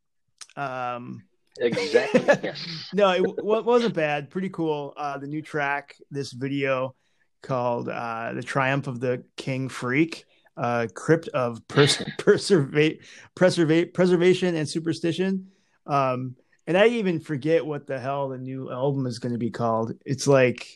[0.57, 1.25] Um,
[1.59, 2.21] Exactly.
[2.45, 2.65] Yes.
[2.93, 4.31] no, it w- wasn't bad.
[4.31, 4.95] Pretty cool.
[4.97, 6.95] Uh, the new track, this video
[7.43, 12.99] called uh, "The Triumph of the King Freak," uh, crypt of pers- preserva-
[13.37, 15.49] preserva- preservation and superstition.
[15.87, 16.37] Um,
[16.67, 19.93] and I even forget what the hell the new album is going to be called.
[20.07, 20.67] It's like,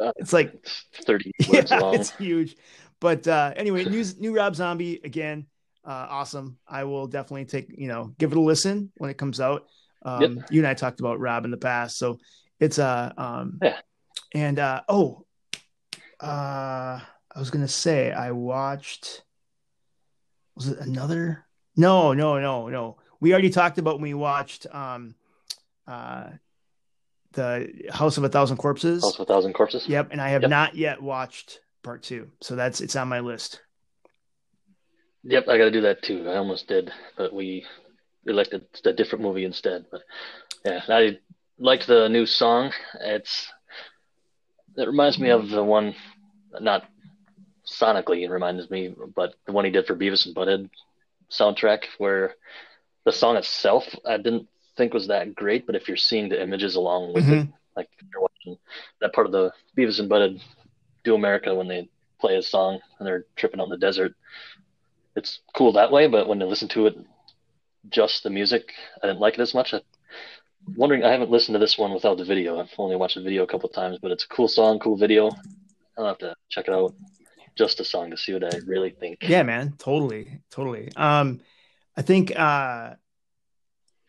[0.00, 1.94] Uh, it's like It's 30 words yeah, long.
[1.94, 2.56] it's huge.
[3.00, 5.46] But uh, anyway, new new Rob Zombie again,
[5.84, 6.56] uh, awesome.
[6.66, 9.66] I will definitely take you know give it a listen when it comes out.
[10.02, 10.50] Um, Yep.
[10.50, 12.18] You and I talked about Rob in the past, so
[12.60, 13.76] it's uh um Yeah.
[14.34, 15.26] and uh oh
[16.20, 17.00] uh
[17.36, 19.22] I was gonna say I watched
[20.54, 21.44] was it another
[21.76, 25.14] no no no no we already talked about when we watched um
[25.86, 26.30] uh
[27.32, 29.02] the House of a Thousand Corpses.
[29.02, 29.86] House of a Thousand Corpses.
[29.86, 30.50] Yep, and I have Yep.
[30.50, 33.60] not yet watched part two, so that's it's on my list.
[35.24, 36.26] Yep, I got to do that too.
[36.30, 37.66] I almost did, but we
[38.24, 39.84] elected a different movie instead.
[39.90, 40.00] But
[40.64, 41.18] yeah, I
[41.58, 42.72] liked the new song.
[43.02, 43.52] It's
[44.78, 45.94] it reminds me of the one,
[46.58, 46.84] not
[47.66, 50.70] sonically it reminds me, but the one he did for Beavis and Butthead
[51.30, 52.34] soundtrack, where
[53.04, 56.76] the song itself I didn't think was that great, but if you're seeing the images
[56.76, 57.42] along with Mhm.
[57.44, 58.58] it, like if you're watching
[59.00, 60.40] that part of the Beavis and Butthead
[61.04, 61.88] Do America when they
[62.20, 64.14] play a song and they're tripping out in the desert,
[65.14, 66.06] it's cool that way.
[66.08, 66.98] But when I listen to it,
[67.88, 69.72] just the music, I didn't like it as much.
[69.72, 69.82] I'm
[70.76, 72.58] wondering, I haven't listened to this one without the video.
[72.58, 74.96] I've only watched the video a couple of times, but it's a cool song, cool
[74.96, 75.30] video.
[75.96, 76.94] I'll have to check it out.
[77.56, 79.18] Just a song to see what I really think.
[79.22, 80.90] Yeah, man, totally, totally.
[80.94, 81.40] Um,
[81.96, 82.94] I think uh,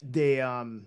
[0.04, 0.86] they, um,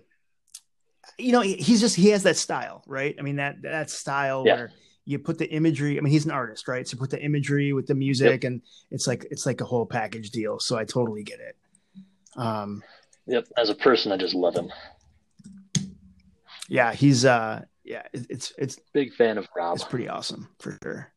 [1.17, 3.15] you know, he's just he has that style, right?
[3.17, 4.55] I mean that that style Yeah.
[4.55, 4.71] where
[5.05, 5.97] you put the imagery.
[5.97, 6.87] I mean, he's an artist, right?
[6.87, 10.29] So put the imagery with the music, and it's like it's like a whole package
[10.29, 10.59] deal.
[10.59, 11.55] So I totally get it.
[12.37, 12.83] Um,
[13.27, 13.47] Yep.
[13.57, 14.71] As a person, I just love him.
[16.69, 19.75] yeah, he's uh, yeah, it's it's Big fan of Rob.
[19.75, 21.11] It's pretty awesome for sure.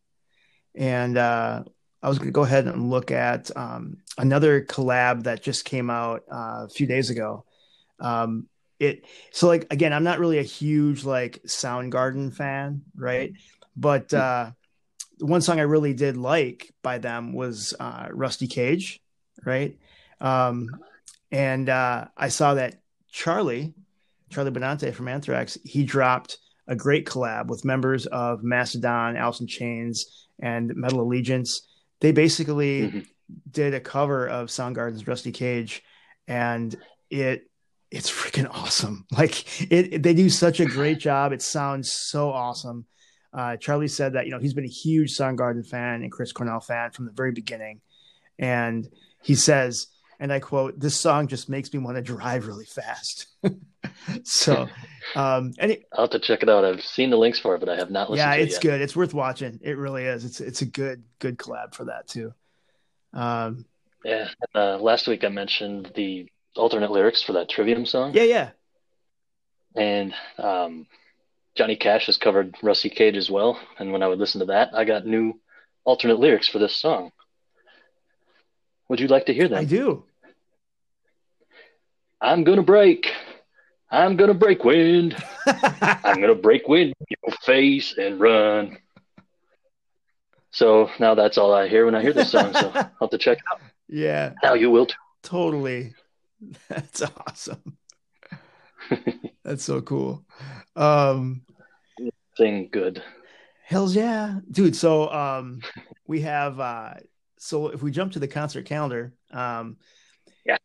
[0.74, 1.64] And uh,
[2.02, 5.90] I was going to go ahead and look at um, another collab that just came
[5.90, 7.44] out uh, a few days ago.
[8.00, 8.48] Um,
[8.80, 13.32] it so like again, I'm not really a huge like Soundgarden fan, right?
[13.76, 14.50] But uh,
[15.18, 19.00] one song I really did like by them was uh, Rusty Cage,
[19.44, 19.78] right?
[20.20, 20.68] Um,
[21.30, 23.74] and uh, I saw that Charlie,
[24.30, 29.46] Charlie Benante from Anthrax, he dropped a great collab with members of Mastodon, Alice in
[29.46, 31.66] Chains, and Metal Allegiance.
[32.00, 33.06] They basically Mhm.
[33.50, 35.82] did a cover of Soundgarden's Rusty Cage,
[36.28, 36.74] and
[37.10, 37.50] it
[37.90, 39.06] it's freaking awesome.
[39.16, 41.32] Like it, they do such a great job.
[41.32, 42.86] It sounds so awesome.
[43.32, 46.60] Uh, Charlie said that you know he's been a huge Soundgarden fan and Chris Cornell
[46.60, 47.80] fan from the very beginning,
[48.38, 48.88] and
[49.22, 49.86] he says,
[50.20, 53.26] and I quote, "This song just makes me want to drive really fast."
[54.24, 54.68] so,
[55.14, 56.64] um, I'll have to check it out.
[56.64, 58.58] I've seen the links for it, but I have not listened yeah, to it it's
[58.58, 58.80] good.
[58.80, 59.60] It's worth watching.
[59.62, 60.24] It really is.
[60.24, 62.32] It's it's a good good collab for that too.
[63.12, 63.66] Um,
[64.04, 64.28] Yeah.
[64.54, 68.50] Uh, last week I mentioned the alternate lyrics for that Trivium song, yeah, yeah,
[69.74, 70.86] and um,
[71.54, 73.58] Johnny Cash has covered Rusty Cage as well.
[73.78, 75.40] And when I would listen to that, I got new
[75.84, 77.12] alternate lyrics for this song.
[78.88, 79.58] Would you like to hear them?
[79.58, 80.04] I do.
[82.20, 83.12] I'm gonna break.
[83.94, 85.16] I'm gonna break wind.
[85.46, 88.76] I'm gonna break wind in your face and run.
[90.50, 92.52] So now that's all I hear when I hear this song.
[92.54, 93.60] So I'll have to check it out.
[93.88, 94.94] yeah, Now you will too.
[95.22, 95.94] totally.
[96.68, 97.76] That's awesome.
[99.44, 100.24] That's so cool.
[100.76, 101.42] Um,
[102.36, 103.02] Sing good.
[103.64, 104.76] Hells yeah, dude.
[104.76, 105.60] So um,
[106.06, 106.94] we have uh,
[107.38, 109.78] so if we jump to the concert calendar, um,
[110.44, 110.58] Yeah.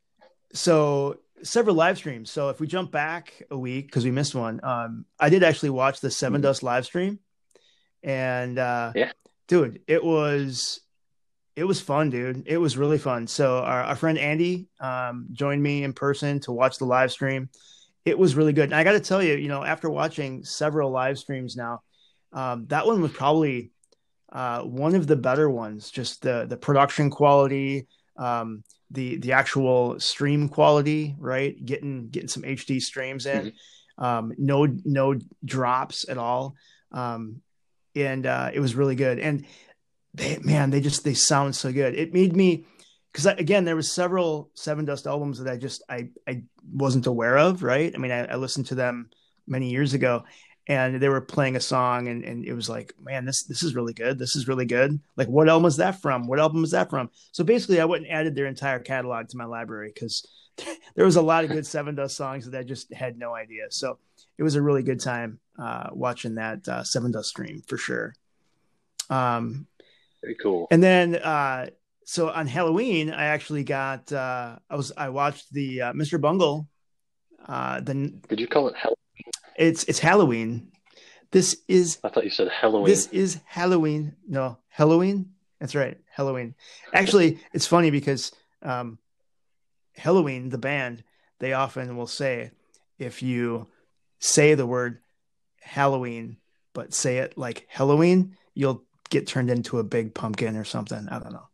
[0.53, 2.29] So several live streams.
[2.31, 5.71] So if we jump back a week because we missed one, um, I did actually
[5.71, 6.43] watch the Seven Mhm.
[6.43, 7.19] Dust live stream,
[8.03, 9.11] and uh, Yeah.
[9.47, 10.81] dude, it was
[11.55, 12.43] it was fun, dude.
[12.47, 13.27] It was really fun.
[13.27, 17.49] So our, our friend Andy um, joined me in person to watch the live stream.
[18.05, 18.65] It was really good.
[18.65, 21.81] And I got to tell you, you know, after watching several live streams now,
[22.31, 23.71] um, that one was probably
[24.31, 25.91] uh, one of the better ones.
[25.91, 27.87] Just the the production quality,
[28.19, 31.55] um, the the actual stream quality, right?
[31.65, 33.53] Getting getting some HD streams in,
[33.97, 36.55] um, no no drops at all,
[36.91, 37.41] um,
[37.95, 39.19] and uh, it was really good.
[39.19, 39.45] And
[40.13, 41.95] they man, they just they sound so good.
[41.95, 42.65] It made me
[43.11, 47.63] because again, there was several Sevendust albums that I just I I wasn't aware of,
[47.63, 47.91] right?
[47.93, 49.09] I mean, I, I listened to them
[49.47, 50.25] many years ago,
[50.69, 53.75] and they were playing a song, and and it was like, man, this this is
[53.75, 54.19] really good.
[54.19, 54.99] This is really good.
[55.17, 56.27] Like, what album is that from?
[56.27, 57.09] What album is that from?
[57.31, 60.25] So basically, I went and added their entire catalog to my library because
[60.95, 63.63] there was a lot of good Sevendust songs that I just had no idea.
[63.71, 63.97] So
[64.37, 68.13] it was a really good time uh, watching that uh, Sevendust stream for sure.
[69.09, 69.65] Um,
[70.21, 70.67] Very cool.
[70.69, 71.69] and then uh
[72.05, 76.21] so on Halloween I actually got uh I was I watched the uh, Mr.
[76.21, 76.67] Bungle
[77.47, 78.98] uh the Did you call it Hell?
[79.59, 80.71] It's it's Halloween.
[81.31, 82.85] This is I thought you said Halloween.
[82.87, 84.15] this is Halloween.
[84.27, 85.31] No, Halloween.
[85.59, 86.55] That's right, Halloween.
[86.93, 88.31] Actually, it's funny because
[88.63, 88.97] um
[89.95, 91.03] Halloween the band
[91.39, 92.51] they often will say
[92.97, 93.67] if you
[94.19, 94.99] say the word
[95.61, 96.37] Halloween
[96.73, 101.07] but say it like Halloween, you'll get turned into a big pumpkin or something.
[101.09, 101.47] I don't know.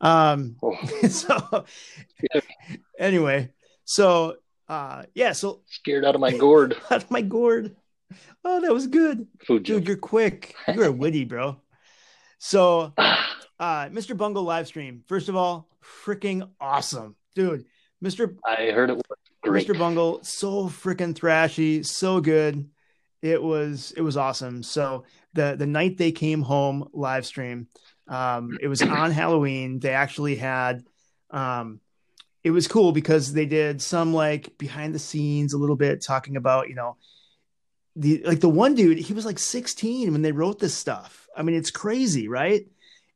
[0.00, 0.76] Um, Oh,
[1.08, 1.64] so
[2.98, 3.50] anyway,
[3.84, 4.36] so
[4.68, 6.76] uh, yeah, so scared out of my gourd.
[6.90, 7.74] out of my gourd.
[8.44, 9.82] Oh, that was good, Food dude.
[9.82, 9.88] joke.
[9.88, 10.54] You're quick.
[10.72, 11.60] You're witty, bro.
[12.38, 13.14] So, uh,
[13.88, 14.16] Mr.
[14.16, 15.02] Bungle live stream.
[15.06, 15.68] First of all,
[16.04, 17.64] freaking awesome, dude.
[18.02, 18.36] Mr.
[18.46, 19.02] I heard it was
[19.42, 19.66] great.
[19.66, 19.76] Mr.
[19.78, 22.70] Bungle, so freaking thrashy, so good.
[23.20, 24.62] It was it was awesome.
[24.62, 25.04] So
[25.34, 27.66] the the night they came home live stream,
[28.06, 29.80] Um, it was on Halloween.
[29.80, 30.84] They actually had,
[31.30, 31.80] um,
[32.44, 36.36] it was cool because they did some like behind the scenes a little bit talking
[36.36, 36.96] about, you know,
[37.96, 41.28] the like the one dude, he was like 16 when they wrote this stuff.
[41.36, 42.66] I mean, it's crazy, right?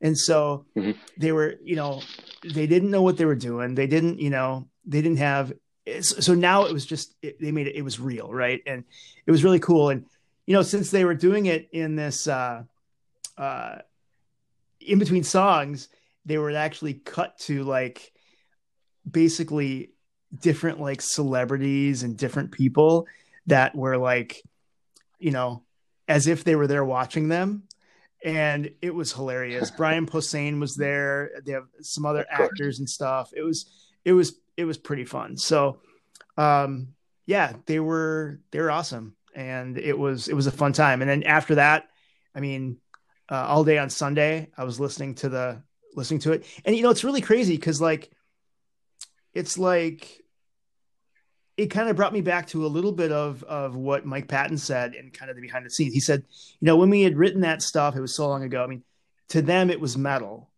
[0.00, 0.94] And so Mhm.
[1.16, 2.08] they were, you know,
[2.42, 3.74] they didn't know what they were doing.
[3.74, 5.52] They didn't, you know, they didn't have.
[6.00, 7.76] So now it was just it, they made it.
[7.76, 8.60] It was real, right?
[8.66, 8.84] And
[9.26, 9.90] it was really cool.
[9.90, 10.06] And
[10.46, 12.64] you know, since they were doing it in this, uh,
[13.38, 13.78] uh,
[14.80, 15.88] in between songs,
[16.24, 18.12] they were actually cut to like
[19.08, 19.90] basically
[20.38, 23.06] different like celebrities and different people
[23.46, 24.42] that were like,
[25.18, 25.62] you know,
[26.08, 27.64] as if they were there watching them.
[28.24, 29.70] And it was hilarious.
[29.76, 31.30] Brian Posehn was there.
[31.44, 33.32] They have some other actors and stuff.
[33.34, 33.66] It was,
[34.04, 35.36] it was, it was pretty fun.
[35.36, 35.80] So,
[36.36, 36.88] um,
[37.26, 39.16] yeah, they were, they were awesome.
[39.34, 41.00] And it was, it was a fun time.
[41.02, 41.88] And then after that,
[42.34, 42.78] I mean,
[43.30, 45.62] uh, all day on Sunday, I was listening to the,
[45.94, 46.44] listening to it.
[46.64, 48.12] And, you know, it's really crazy because like,
[49.34, 50.22] it's like
[51.56, 54.58] it kind of brought me back to a little bit of of what Mike Patton
[54.58, 55.94] said and kind of the behind the scenes.
[55.94, 56.24] He said,
[56.60, 58.62] you know, when we had written that stuff, it was so long ago.
[58.62, 58.82] I mean,
[59.28, 60.50] to them it was metal,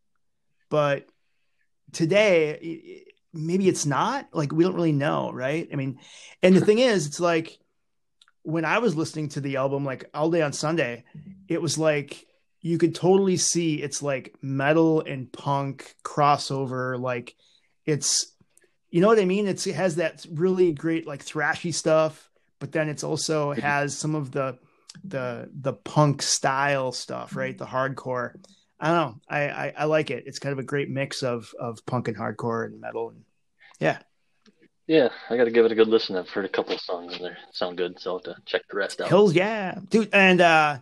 [0.70, 1.07] but
[1.93, 4.29] today maybe it's not.
[4.33, 5.68] Like we don't really know, right?
[5.72, 5.99] I mean,
[6.43, 7.59] and the thing is, it's like
[8.43, 11.05] when I was listening to the album, like all day on Sunday,
[11.49, 12.27] it was like
[12.61, 16.99] you could totally see it's like metal and punk crossover.
[16.99, 17.35] Like
[17.85, 18.34] it's
[18.95, 19.49] you know what I mean?
[19.49, 22.30] It's it has that really great like thrashy stuff,
[22.61, 24.57] but then it's also has some of the
[25.03, 27.59] the the punk style stuff, right?
[27.59, 28.36] The hardcore.
[28.78, 29.20] I don't know.
[29.28, 30.22] I, I I like it.
[30.28, 33.09] It's kind of a great mix of of punk and hardcore and metal.
[33.09, 33.24] And
[33.80, 33.99] yeah,
[34.86, 36.14] Yeah, I got to give it a good listen.
[36.14, 38.62] I've heard a couple of songs and they sound good, so I'll have to check
[38.70, 39.09] the rest out.
[39.09, 40.11] Hills, yeah, dude.
[40.12, 40.78] And uh,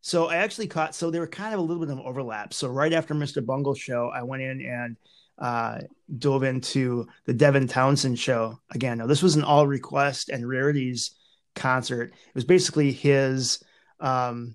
[0.00, 0.94] so I actually caught.
[0.94, 2.54] So there were kind of a little bit of an overlap.
[2.54, 3.44] So right after Mr.
[3.44, 4.96] Bungle show, I went in and
[5.38, 5.80] uh,
[6.18, 8.98] dove into the Devin Townsend show again.
[8.98, 11.14] Now this was an all request and rarities
[11.54, 12.12] concert.
[12.12, 13.62] It was basically his.
[14.00, 14.54] Um,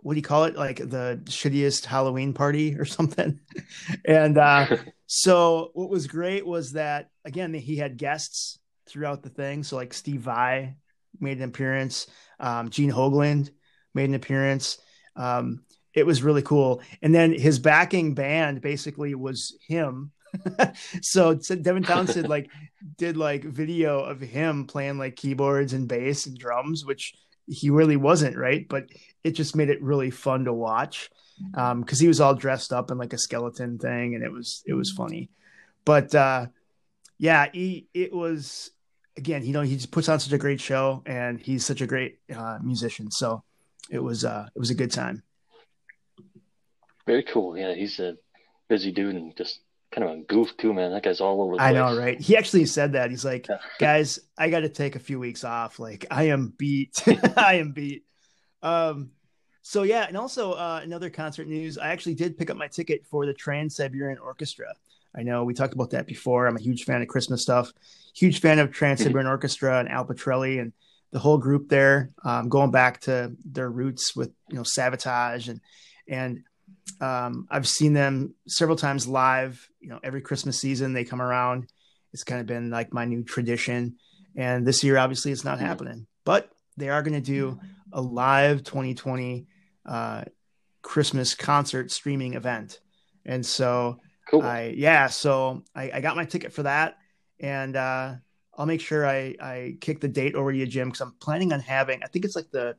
[0.00, 0.56] what do you call it?
[0.56, 3.40] Like the shittiest Halloween party or something.
[4.04, 4.76] and uh,
[5.06, 9.62] so what was great was that again he had guests throughout the thing.
[9.62, 10.76] So like Steve Vai
[11.20, 12.06] made an appearance.
[12.38, 13.50] Um, Gene Hoglan
[13.94, 14.78] made an appearance.
[15.16, 15.64] Um,
[15.96, 16.80] it was really cool.
[17.02, 20.12] And then his backing band basically was him.
[21.02, 22.50] so Devin Townsend like
[22.96, 27.14] did like video of him playing like keyboards and bass and drums, which
[27.48, 28.68] he really wasn't, right?
[28.68, 28.90] But
[29.24, 31.10] it just made it really fun to watch
[31.54, 34.62] um because he was all dressed up in like a skeleton thing and it was
[34.66, 35.28] it was funny
[35.84, 36.46] but uh
[37.18, 38.70] yeah he it was
[39.16, 41.86] again you know he just puts on such a great show and he's such a
[41.86, 43.42] great uh musician so
[43.90, 45.22] it was uh it was a good time
[47.06, 47.56] Very cool.
[47.56, 48.16] Yeah, he's a
[48.68, 49.60] busy dude and just
[49.92, 50.90] kind of a goof too, man.
[50.90, 51.74] That guy's all over the i place.
[51.76, 52.20] know right?
[52.20, 53.10] He actually said that.
[53.10, 53.58] He's like Yeah.
[53.78, 55.78] guys i got to take a few weeks off.
[55.78, 57.02] Like i am beat.
[57.36, 58.04] I am beat.
[58.62, 59.10] Um
[59.62, 61.78] so yeah and also uh another concert news.
[61.78, 64.74] I actually did pick up my ticket for the trans-siberian orchestra.
[65.14, 66.46] I know we talked about that before.
[66.46, 67.72] I'm a huge fan of christmas stuff.
[68.14, 70.72] Huge fan of trans-siberian orchestra and al Pitrelli and
[71.12, 72.10] the whole group there.
[72.24, 75.60] Um, going back to their roots with you know Savatage and
[76.08, 76.42] and
[77.00, 79.68] um, I've seen them several times live.
[79.80, 81.70] You know, every Christmas season they come around.
[82.12, 83.96] It's kind of been like my new tradition.
[84.36, 87.58] And this year, obviously, it's not happening, but they are going to do
[87.92, 89.46] a live 2020
[89.86, 90.24] uh,
[90.82, 92.80] Christmas concert streaming event.
[93.24, 94.42] And so, Cool.
[94.42, 96.96] I yeah, so I, I got my ticket for that,
[97.38, 98.14] and uh,
[98.56, 101.52] I'll make sure I I kick the date over to you, Jim, because I'm planning
[101.52, 102.02] on having.
[102.02, 102.76] I think it's like the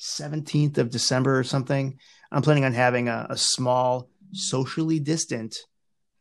[0.00, 1.98] 17th of December or something.
[2.30, 5.56] I'm planning on having a, a small, socially distant,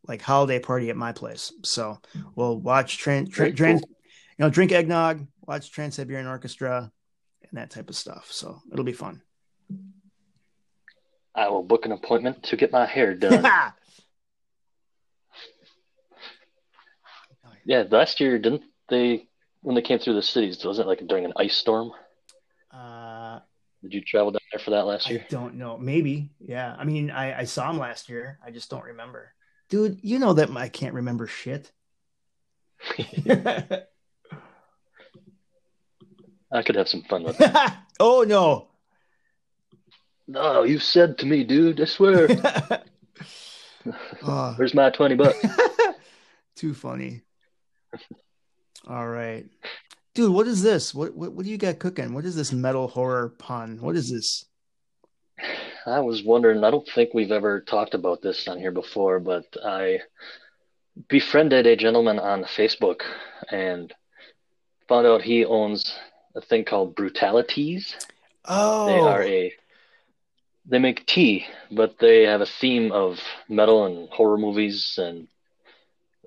[0.08, 1.51] like holiday party at my place.
[1.64, 1.99] So
[2.36, 3.89] we'll watch trans, Very trans cool.
[4.38, 6.91] you know, drink eggnog, watch Trans Siberian Orchestra,
[7.41, 8.28] and that type of stuff.
[8.32, 9.22] So it'll be fun.
[11.36, 13.43] I will book an appointment to get my hair done.
[17.66, 19.28] yeah, last year didn't they
[19.62, 20.64] when they came through the cities?
[20.66, 21.91] Wasn't it like during an ice storm?
[22.72, 23.07] uh,
[23.84, 25.26] Did you travel down there for that last I year?
[25.30, 25.78] don't know.
[25.78, 26.32] Maybe.
[26.40, 26.76] Yeah.
[26.78, 28.40] I mean, I, I saw him last year.
[28.46, 29.34] I just don't remember.
[29.70, 31.72] Dude, you know that I can't remember shit.
[36.52, 37.52] I could have some fun with it.
[38.00, 38.70] oh no.
[40.28, 41.80] No, you said to me, dude.
[41.82, 42.28] I swear.
[44.24, 44.54] Oh.
[44.58, 45.38] Where's my twenty bucks?
[46.56, 47.22] Too funny.
[48.88, 49.46] All right.
[50.18, 50.95] Dude, what is this?
[50.95, 52.11] What, what what do you got cooking?
[52.11, 53.78] What is this metal horror pun?
[53.80, 54.45] What is this?
[55.86, 59.45] I was wondering, I don't think we've ever talked about this on here before, but
[59.63, 59.99] I
[61.07, 63.01] befriended a gentleman on Facebook
[63.51, 63.93] and
[64.89, 65.93] found out he owns
[66.34, 67.93] a thing called Brutalities.
[68.45, 69.53] Oh, They are a
[70.65, 75.28] they make tea, but they have a theme of metal and horror movies and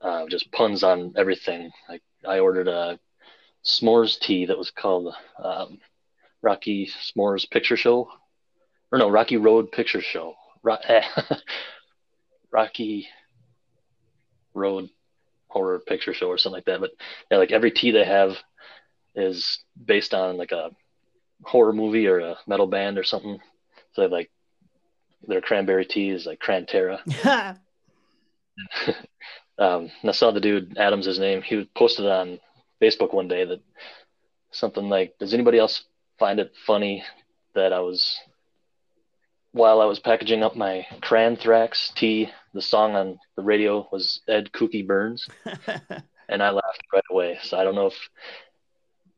[0.01, 1.73] uh, just puns on everything.
[1.89, 3.01] Like I ordered a
[3.65, 5.79] s'mores tea that was called um,
[6.43, 8.09] Rocky S'mores Picture Show,
[8.93, 10.35] or no, Rocky Road Picture Show.
[10.63, 10.77] Ro-
[12.53, 13.09] Rocky
[14.55, 14.91] Road
[15.49, 16.81] Horror Picture Show or something like that.
[16.81, 16.91] But
[17.31, 18.37] yeah, like every tea they have
[19.15, 20.71] is based on like a
[21.43, 23.39] horror movie or a metal band or something.
[23.93, 24.31] So they have, like
[25.27, 27.01] their cranberry tea is like Crantera.
[29.59, 31.43] Um, I saw the dude Adams, his name.
[31.43, 32.41] He posted on
[32.81, 33.61] Facebook one day that
[34.51, 35.85] something like, "Does anybody else
[36.19, 37.05] find it funny
[37.55, 38.19] that I was
[39.53, 44.53] while I was packaging up my Cranthrax tea, the song on the radio was Edd
[44.53, 45.29] Kookie Byrnes,
[46.29, 47.39] and I laughed right away.
[47.43, 48.09] So I don't know if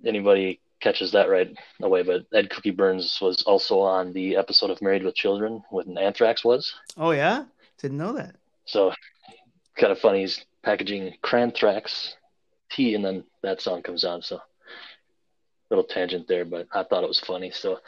[0.06, 4.80] anybody catches that right away, but Edd Kookie Byrnes was also on the episode of
[4.82, 6.74] Married with Children when Anthrax was.
[6.96, 7.44] oh yeah,
[7.78, 8.36] didn't know that.
[8.64, 8.92] So
[9.76, 10.20] kind of funny.
[10.20, 12.14] He's packaging Cranthrax
[12.72, 14.22] tea, and then that song comes on.
[14.22, 14.40] So
[15.70, 17.50] little tangent there, but I thought it was funny.
[17.50, 17.78] So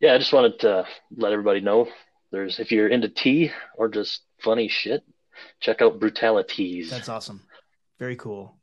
[0.00, 1.88] yeah, I just wanted to let everybody know.
[2.32, 5.04] There's if you're into tea or just funny shit,
[5.60, 6.90] check out Brutalities.
[6.90, 7.42] That's awesome.
[7.98, 8.56] Very cool.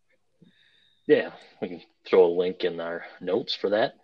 [1.07, 3.95] Yeah, we can throw a link in our notes for that.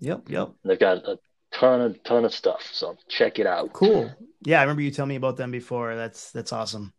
[0.00, 0.50] Yep, yep.
[0.64, 1.18] They've got a
[1.52, 3.72] ton of ton of stuff, so check it out.
[3.72, 4.14] Cool.
[4.42, 5.94] Yeah, I remember you telling me about them before.
[5.96, 6.92] That's that's awesome.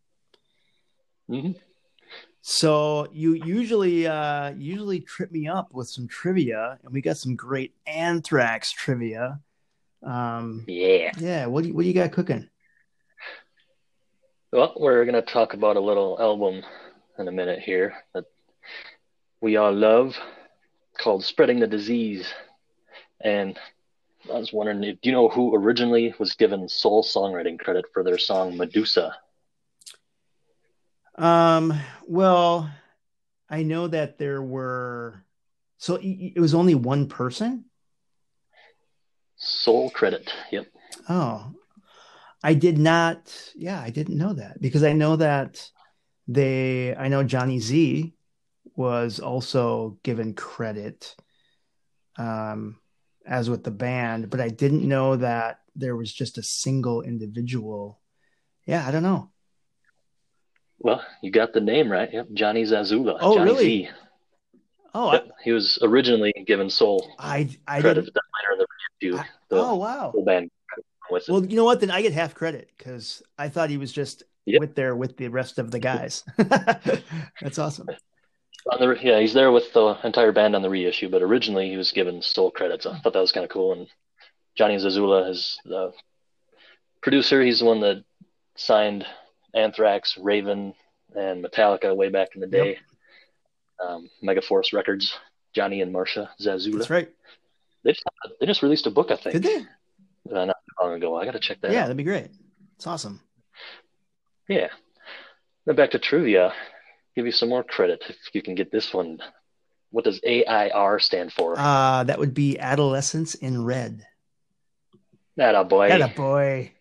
[1.27, 1.51] hmm
[2.41, 7.35] So you usually uh usually trip me up with some trivia, and we got some
[7.35, 9.39] great Anthrax trivia.
[10.03, 11.11] Um, Yeah.
[11.19, 11.45] yeah.
[11.45, 12.49] What do you, what do you got cooking?
[14.51, 16.63] Well, we're gonna talk about a little album
[17.19, 18.25] in a minute here that
[19.39, 20.17] we all love,
[20.97, 22.27] called "Spreading the Disease."
[23.23, 23.57] And
[24.33, 28.17] I was wondering, do you know who originally was given sole songwriting credit for their
[28.17, 29.15] song "Medusa"?
[31.15, 31.73] Um,
[32.07, 32.69] well,
[33.49, 35.25] I know that there were.
[35.77, 37.65] So it was only one person.
[39.35, 40.31] Sole credit.
[40.51, 40.67] Yep.
[41.09, 41.53] Oh,
[42.43, 43.51] I did not.
[43.55, 45.67] Yeah, I didn't know that because I know that
[46.27, 48.13] they, I know Johnny Z
[48.75, 51.15] was also given credit
[52.17, 52.79] um,
[53.25, 57.99] as with the band, but I didn't know that there was just a single individual.
[58.65, 59.31] Yeah, I don't know.
[60.83, 62.09] Well, you got the name right.
[62.11, 62.27] Yep.
[62.33, 63.17] Johnny Zazula.
[63.21, 63.65] Oh, Johnny really?
[63.83, 63.89] Z.
[64.93, 65.29] Oh, Yep.
[65.43, 67.13] He was originally given soul.
[67.19, 68.15] I, I, I credit, didn't.
[68.15, 68.65] later in the
[69.11, 70.11] reissue, I- the oh, wow.
[70.11, 70.49] whole band.
[71.27, 71.81] Well, you know what?
[71.81, 74.59] Then I get half credit because I thought he was just Yep.
[74.59, 76.23] with there with the rest of the guys.
[76.37, 77.87] That's awesome.
[78.71, 81.77] On the, yeah, he's there with the entire band on the reissue, but originally he
[81.77, 82.85] was given sole credits.
[82.87, 83.73] I thought that was kind of cool.
[83.73, 83.87] And
[84.57, 85.91] Johnny Zazula is the
[87.01, 87.43] producer.
[87.43, 88.03] He's the one that
[88.55, 89.05] signed
[89.53, 90.73] Anthrax, Raven,
[91.15, 92.79] and Metallica way back in the day.
[93.85, 95.17] Um, Megaforce Records.
[95.53, 96.77] Johnny and Marsha Zazula.
[96.77, 97.09] That's right.
[97.83, 98.05] They just,
[98.39, 100.35] they just released a book, I think, Did they?
[100.35, 101.17] uh, not long ago.
[101.17, 101.81] I got to check that Yeah, out.
[101.83, 102.29] that'd be great.
[102.77, 103.19] It's awesome.
[104.47, 104.67] Yeah.
[105.65, 106.53] Then back to trivia.
[107.15, 109.19] Give you some more credit if you can get this one.
[109.89, 111.55] What does AIR stand for?
[111.57, 114.05] Uh, that would be Adolescence in Red.
[115.35, 115.89] That a boy.
[115.89, 116.71] That a boy.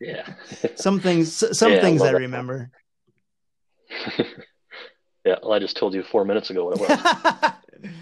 [0.00, 0.34] Yeah.
[0.76, 2.70] Some things, some Yeah, I things love I remember.
[5.24, 5.36] yeah.
[5.42, 6.90] Well, I just told you four minutes ago what it was.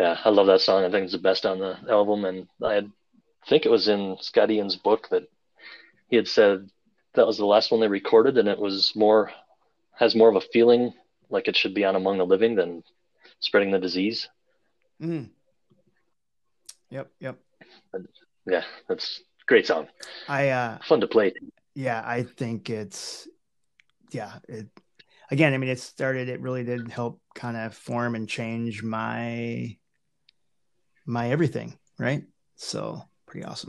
[0.00, 0.84] yeah, I love that song.
[0.84, 2.90] I think it's the best on the album, and I had,
[3.48, 5.28] think it was in Scott Ian's book that
[6.08, 6.68] he had said
[7.14, 9.30] that was the last one they recorded, and it was more
[9.94, 10.94] has more of a feeling
[11.30, 12.82] like it should be on Among the Living than
[13.40, 14.28] Spreading the Disease.
[15.00, 15.28] Mm.
[16.90, 17.38] Yep, yep.
[18.46, 19.22] Yeah, that's
[19.52, 19.86] great song.
[20.28, 21.34] I uh Fun to play.
[21.74, 23.28] yeah, I think it's
[24.10, 24.66] yeah, it
[25.30, 29.76] again, I mean it started it really did help kind of form and change my
[31.04, 32.24] my everything, right?
[32.56, 33.68] So pretty awesome.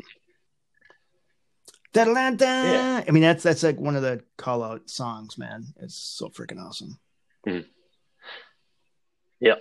[1.92, 2.46] Da-da-da-da.
[2.46, 3.04] Yeah.
[3.06, 5.66] I mean that's that's like one of the call out songs, man.
[5.82, 6.98] It's so freaking awesome.
[9.42, 9.56] Yeah.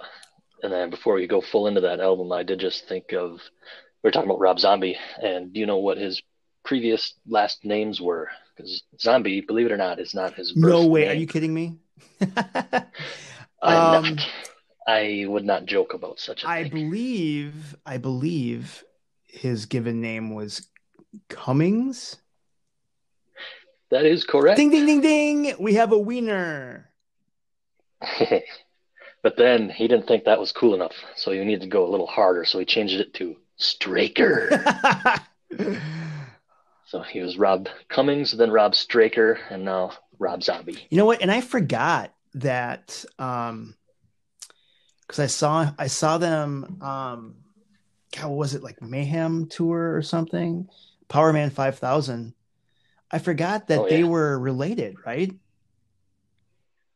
[0.62, 3.40] And then before we go full into that album, I did just think of
[4.02, 6.22] we were talking about Rob Zombie, and do you know what his
[6.64, 8.28] previous last names were?
[8.56, 11.54] Because Zombie, believe it or not, is not his birth No way, are you kidding
[11.54, 11.78] me?
[12.20, 12.86] I'm
[13.62, 14.28] um not.
[14.86, 16.90] I would not joke about such a I thing.
[16.90, 18.82] believe I believe
[19.26, 20.68] his given name was
[21.28, 22.16] Cummings.
[23.90, 24.56] That is correct.
[24.56, 25.54] Ding ding ding ding.
[25.60, 26.90] We have a wiener.
[29.22, 31.90] but then he didn't think that was cool enough, so he needed to go a
[31.90, 32.44] little harder.
[32.44, 34.50] So he changed it to Straker.
[36.86, 40.86] so he was Rob Cummings, then Rob Straker, and now Rob Zombie.
[40.90, 41.22] You know what?
[41.22, 43.74] And I forgot that um
[45.06, 47.36] because I saw I saw them um
[48.16, 50.68] God, what was it like Mayhem tour or something?
[51.08, 52.34] Powerman five thousand.
[53.10, 54.06] I forgot that Oh, they yeah.
[54.06, 55.32] were related, right?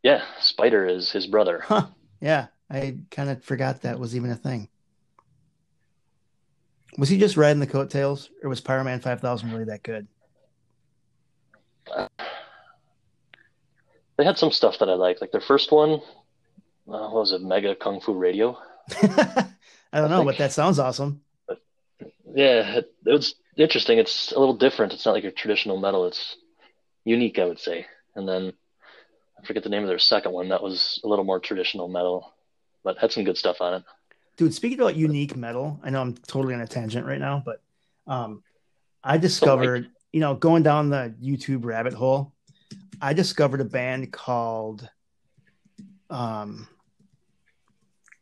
[0.02, 1.60] Yeah, Spider is his brother.
[1.64, 1.86] Huh.
[2.20, 2.46] Yeah.
[2.70, 4.68] I kind of forgot that was even a thing.
[6.98, 10.06] Was he just riding the coattails, or was Powerman five thousand really that good?
[14.16, 15.90] They had some stuff that I liked, like their first one.
[16.88, 17.42] Uh, what was it?
[17.42, 18.56] Mega Kung Fu Radio.
[19.02, 19.46] I
[19.92, 21.20] don't I know, think- but that sounds awesome.
[22.34, 23.98] Yeah, it, it was interesting.
[23.98, 24.92] It's a little different.
[24.92, 26.06] It's not like your traditional metal.
[26.06, 26.36] It's
[27.04, 27.86] unique, I would say.
[28.14, 28.52] And then
[29.42, 30.48] I forget the name of their second one.
[30.50, 32.32] That was a little more traditional metal,
[32.84, 33.84] but had some good stuff on it.
[34.36, 37.62] Dude, speaking about unique metal, I know I'm totally on a tangent right now, but
[38.06, 38.42] um,
[39.02, 42.34] I discovered, you know, going down the YouTube rabbit hole,
[43.00, 44.88] I discovered a band called
[46.08, 46.68] um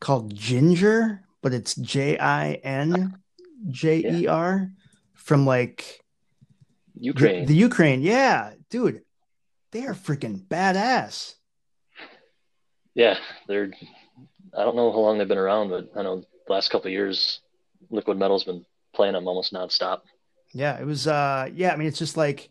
[0.01, 3.19] called Ginger, but it's J I N
[3.71, 4.71] J E R
[5.15, 6.05] from like
[6.95, 7.47] the, Ukraine.
[7.47, 8.03] the Ukraine.
[8.03, 9.03] Yeah, dude,
[9.73, 11.35] they are freaking badass.
[12.95, 13.71] yeah, they're.
[14.57, 16.93] I don't know how long they've been around, but I know the last couple of
[16.93, 17.41] years,
[17.91, 20.01] Liquid Metal's been playing them almost nonstop.
[20.53, 22.51] Yeah, it was uh yeah, I mean it's just like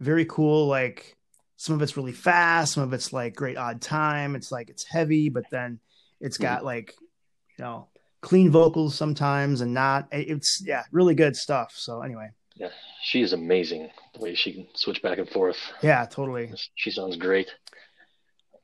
[0.00, 1.16] very cool like
[1.56, 4.36] some of it's really fast, some of it's like great odd time.
[4.36, 5.80] It's like it's heavy, but then
[6.20, 6.94] it's got like
[7.58, 7.88] you know,
[8.20, 11.72] clean vocals sometimes and not it's yeah, really good stuff.
[11.74, 12.68] So anyway, Yeah,
[13.02, 13.90] she is amazing.
[14.14, 15.58] The way she can switch back and forth.
[15.82, 16.52] yeah, totally.
[16.74, 17.48] She sounds great.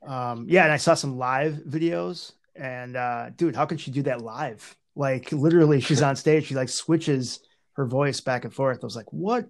[0.07, 4.01] Um yeah, and I saw some live videos and uh dude, how can she do
[4.03, 4.75] that live?
[4.95, 7.39] Like literally she's on stage, she like switches
[7.73, 8.79] her voice back and forth.
[8.81, 9.47] I was like, "What?"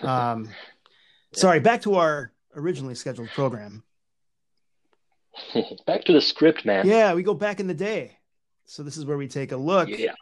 [0.00, 0.48] Um
[1.32, 3.82] sorry, back to our originally scheduled program.
[5.86, 6.86] back to the script, man.
[6.86, 8.18] Yeah, we go back in the day.
[8.66, 10.14] So this is where we take a look Yeah.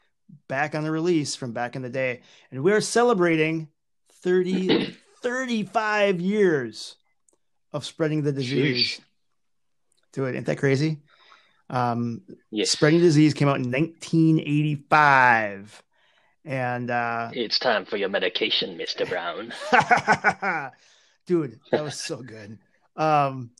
[0.48, 2.22] back on the release from back in the day.
[2.50, 3.68] And we're celebrating
[4.22, 6.96] 30, 35 years
[7.72, 8.98] of spreading the disease.
[8.98, 9.00] Sheesh.
[10.12, 10.34] Do it.
[10.36, 10.98] Ain't that crazy?
[11.70, 12.70] Um, Yes.
[12.70, 15.82] Spreading disease came out in 1985.
[16.44, 19.08] And uh, It's time for your medication, Mr.
[19.08, 19.52] Brown.
[21.30, 22.58] dude that was so good
[22.96, 23.50] um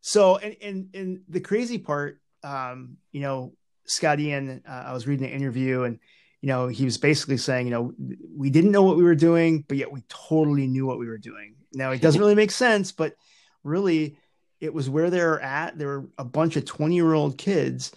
[0.00, 3.52] so and and and the crazy part um you know
[3.84, 5.98] scott ian uh, i was reading an interview and
[6.40, 7.92] you know he was basically saying you know
[8.34, 11.18] we didn't know what we were doing but yet we totally knew what we were
[11.18, 13.14] doing now it doesn't really make sense but
[13.62, 14.16] really
[14.62, 15.76] it was where they were at.
[15.76, 17.92] There were a bunch of 20 year old kids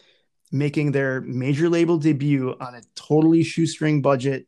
[0.52, 4.48] making their major label debut on a totally shoestring budget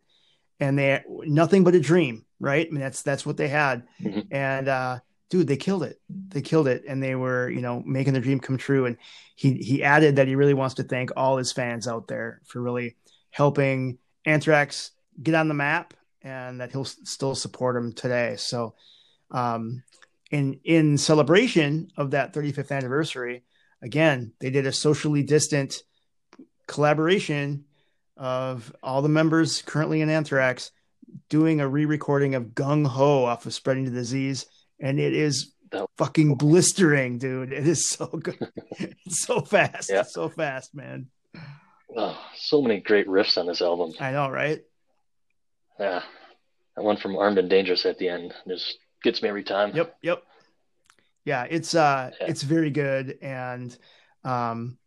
[0.60, 2.68] and they nothing but a dream right?
[2.68, 3.88] I mean that's that's what they had.
[4.02, 4.28] Mhm.
[4.32, 5.00] and uh
[5.30, 6.00] dude they killed it.
[6.10, 8.86] They killed it and they were you know making their dream come true.
[8.86, 8.98] And
[9.36, 12.62] he he added that he really wants to thank all his fans out there for
[12.62, 12.96] really
[13.32, 14.92] helping anthrax
[15.22, 18.36] get on the map and that he'll still support him today.
[18.38, 18.76] So
[19.32, 19.84] um
[20.32, 23.44] in in celebration of that 35th anniversary
[23.82, 25.82] again they did a socially distant
[26.68, 27.64] collaboration
[28.18, 30.72] of all the members currently in anthrax
[31.30, 34.46] doing a re-recording of gung ho off of spreading the disease
[34.80, 35.54] and it is
[35.98, 38.38] fucking blistering dude it is so good
[38.80, 40.04] it's so fast Yeah.
[40.04, 41.08] so fast man
[41.96, 43.94] Oh, so many great riffs on this album.
[44.00, 44.62] i know right
[45.80, 46.02] Yeah.
[46.76, 49.76] That one from Armed and Dangerous at the end just gets me every time.
[49.76, 50.24] Yep, yep.
[51.26, 52.28] Yeah, it's uh Yeah.
[52.28, 53.78] it's very good and
[54.24, 54.78] um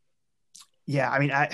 [0.87, 1.51] yeah, I mean I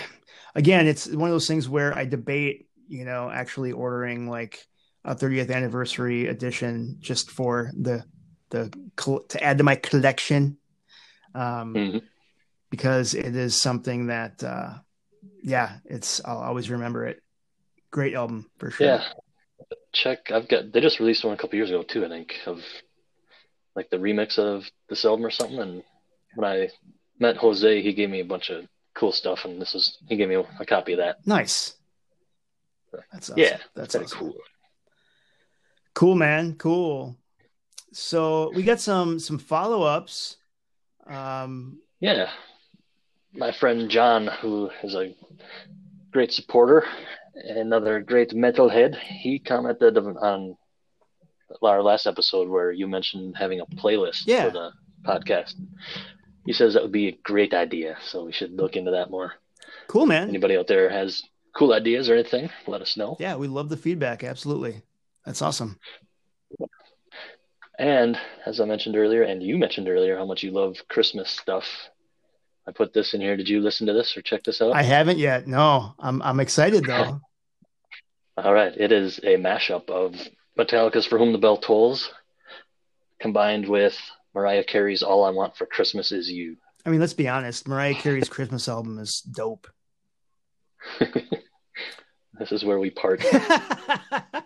[0.54, 4.64] again it's one of those things where I debate, you know, actually ordering like
[5.04, 8.04] a 30th anniversary edition just for the
[8.50, 8.70] the
[9.28, 10.58] to add to my collection
[11.34, 12.02] um Mhm.
[12.70, 14.74] because it is something that uh
[15.42, 17.22] yeah, it's I'll always remember it.
[17.90, 18.86] Great album for sure.
[18.86, 19.04] Yeah.
[20.02, 20.30] Check.
[20.30, 20.72] I've got.
[20.72, 22.04] They just released one a couple years ago too.
[22.04, 22.60] I think of
[23.74, 25.58] like the remix of this album or something.
[25.58, 25.82] And
[26.34, 26.68] when I
[27.18, 30.28] met Jose, he gave me a bunch of cool stuff, and this is he gave
[30.28, 31.26] me a copy of that.
[31.26, 31.74] Nice.
[33.12, 33.38] That's awesome.
[33.38, 34.18] Yeah, that's awesome.
[34.18, 34.34] cool.
[35.94, 36.54] Cool, man.
[36.56, 37.16] Cool.
[37.92, 40.36] So we got some some follow ups.
[41.06, 42.28] Um, Yeah.
[43.32, 45.14] My friend John, who is a
[46.10, 46.84] great supporter
[47.44, 50.56] another great metalhead, he commented on
[51.62, 54.46] our last episode where you mentioned having a playlist Yeah.
[54.46, 54.72] for the
[55.04, 55.54] podcast.
[56.44, 59.34] He says that would be a great idea, so we should look into that more.
[59.88, 60.28] Cool, man.
[60.28, 61.22] Anybody out there has
[61.56, 63.16] cool ideas or anything, let us know.
[63.20, 64.22] Yeah, we love the feedback.
[64.24, 64.82] Absolutely.
[65.24, 65.78] That's awesome.
[67.78, 71.66] And as I mentioned earlier, and you mentioned earlier, how much you love Christmas stuff.
[72.68, 73.36] I put this in here.
[73.36, 74.74] Did you listen to this or check this out?
[74.74, 75.46] I haven't yet.
[75.46, 77.20] No, I'm I'm excited though.
[78.36, 78.72] All right.
[78.76, 80.14] It is a mashup of
[80.58, 82.12] Metallica's For Whom the Bell Tolls
[83.20, 83.98] combined with
[84.34, 86.56] Mariah Carey's All I Want for Christmas Is You.
[86.84, 87.66] I mean, let's be honest.
[87.66, 89.66] Mariah Carey's Christmas album is dope.
[92.38, 93.22] This is where we part.
[93.32, 94.42] I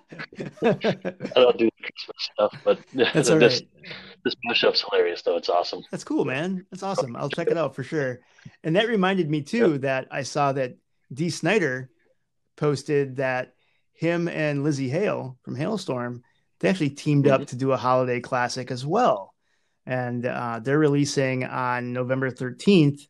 [1.35, 3.69] don't do Christmas stuff, but That's this, right.
[4.25, 5.37] this mashup's hilarious, though.
[5.37, 5.83] It's awesome.
[5.91, 6.67] That's cool, man.
[6.71, 7.17] That's awesome.
[7.17, 8.21] I'll check it out for sure.
[8.63, 10.77] And that reminded me too that I saw that
[11.13, 11.91] Dee Snider
[12.57, 13.55] posted that
[14.01, 16.23] him and Lzzy Hale from Halestorm
[16.61, 19.35] they actually teamed up to do a holiday classic as well,
[19.87, 23.07] and uh, they're releasing on November thirteenth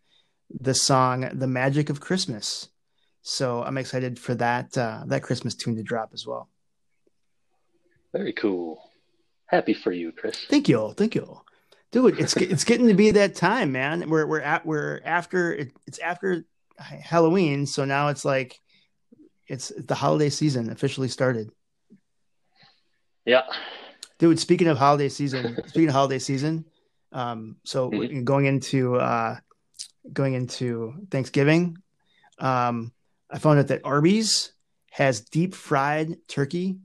[0.49, 2.69] the song "The Magic of Christmas."
[3.23, 6.49] So I'm excited for that uh, that Christmas tune to drop as well.
[8.13, 8.81] Very cool.
[9.47, 10.47] Happy for you, Chris.
[10.49, 11.41] Thank you, thank you,
[11.91, 12.21] dude.
[12.21, 14.09] It's it's getting to be that time, man.
[14.09, 16.45] We're we're at we're after it, it's after
[16.79, 18.61] Halloween, so now it's like
[19.51, 21.51] it's the holiday season officially started.
[23.27, 23.43] Yeah.
[24.19, 26.65] Dude, speaking of holiday season, speaking of holiday season,
[27.13, 28.25] um, so Mhm.
[28.25, 29.37] going into uh,
[30.13, 31.77] going into Thanksgiving,
[32.39, 32.93] um,
[33.29, 34.53] I found out that Arby's
[34.93, 36.79] has deep fried turkey,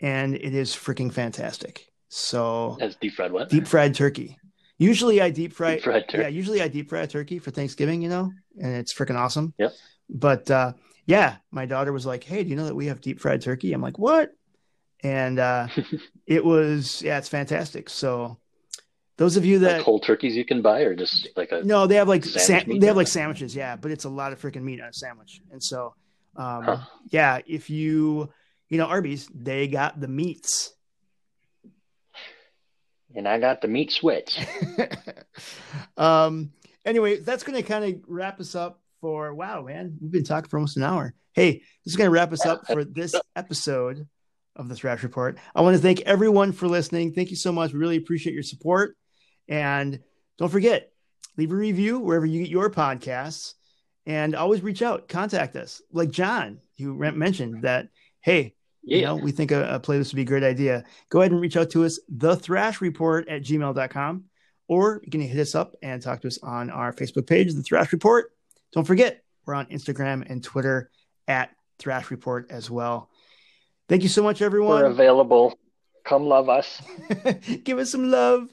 [0.00, 1.86] and it is freaking fantastic.
[2.08, 3.48] So As deep fried what?
[3.50, 4.38] deep fried turkey.
[4.78, 6.22] Usually I deep fry Deep fried turkey.
[6.22, 8.32] Yeah, usually I deep fry turkey for Thanksgiving, you know,
[8.62, 9.52] and it's freaking awesome.
[9.58, 9.72] Yep.
[10.08, 10.72] But uh
[11.06, 13.72] yeah, my daughter was like, Hey, do you know that we have deep fried turkey?
[13.72, 14.32] I'm like, What?
[15.02, 15.68] And uh
[16.26, 17.88] it was yeah, it's fantastic.
[17.88, 18.38] So
[19.16, 21.86] those of you that like whole turkeys you can buy, or just like a no,
[21.86, 24.62] they have like meat they have like sandwiches, yeah, but it's a lot of freaking
[24.62, 25.40] meat on a sandwich.
[25.50, 25.94] And so
[26.36, 26.78] um Huh.
[27.10, 28.30] yeah, if you
[28.68, 30.72] you know Arby's, they got the meats.
[33.14, 34.38] and I got the meat switch.
[35.96, 36.52] um
[36.84, 40.48] anyway that's going to kind of wrap us up for wow man we've been talking
[40.48, 41.14] for almost an hour.
[41.32, 41.52] Hey
[41.84, 44.06] this is going to wrap us up for this episode
[44.56, 45.38] of the thrash report.
[45.54, 47.12] I want to thank everyone for listening.
[47.12, 47.72] Thank you so much.
[47.72, 48.96] We really appreciate your support.
[49.48, 50.00] And
[50.38, 50.92] don't forget
[51.36, 53.54] leave a review wherever you get your podcasts.
[54.06, 55.80] And always reach out contact us.
[55.92, 57.88] Like john you mentioned that
[58.22, 58.96] hey Yeah.
[58.96, 60.84] you know, we think a, a playlist would be a great idea.
[61.10, 64.24] Go ahead and reach out to us, the thrash report at gmail.com,
[64.68, 67.62] or you can hit us up and talk to us on our Facebook page, the
[67.62, 68.32] thrash report.
[68.72, 70.90] Don't forget, we're on Instagram and Twitter
[71.26, 73.10] at thrash report as well.
[73.88, 74.82] Thank you so much, everyone.
[74.82, 75.58] We're available.
[76.04, 76.80] Come love us
[77.64, 78.48] Give us some love.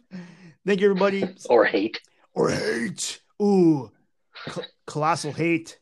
[0.65, 1.23] Thank you, everybody.
[1.49, 2.01] or hate.
[2.33, 3.21] or hate.
[3.41, 3.91] Ooh,
[4.47, 5.79] Col- colossal hate.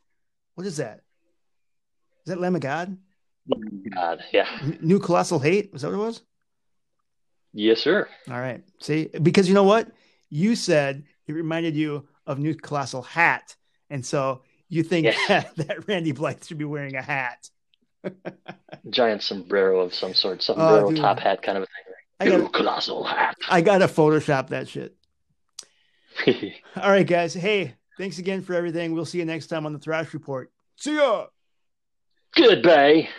[0.55, 1.01] What is that?
[2.25, 2.97] Is that Lamb of God?
[3.93, 4.47] God, yeah.
[4.81, 5.71] New colossal hate?
[5.73, 6.21] Was that what it was?
[7.53, 8.07] Yes, sir.
[8.29, 8.63] All right.
[8.81, 9.89] See, because you know what?
[10.29, 13.55] You said it reminded you of New Colossal Hat.
[13.89, 15.43] And so you think Yeah.
[15.57, 17.49] that, Randy Blythe should be wearing a hat.
[18.89, 20.97] Giant sombrero of some sort, Oh, sombrero dude.
[20.99, 21.93] top hat kind of a thing.
[22.19, 23.35] I got colossal hat.
[23.49, 24.95] I got to Photoshop that shit.
[26.77, 27.33] All right, guys.
[27.33, 28.93] Hey, thanks again for everything.
[28.93, 30.51] We'll see you next time on the Thrash Report.
[30.77, 31.25] See ya.
[32.35, 33.09] Goodbye.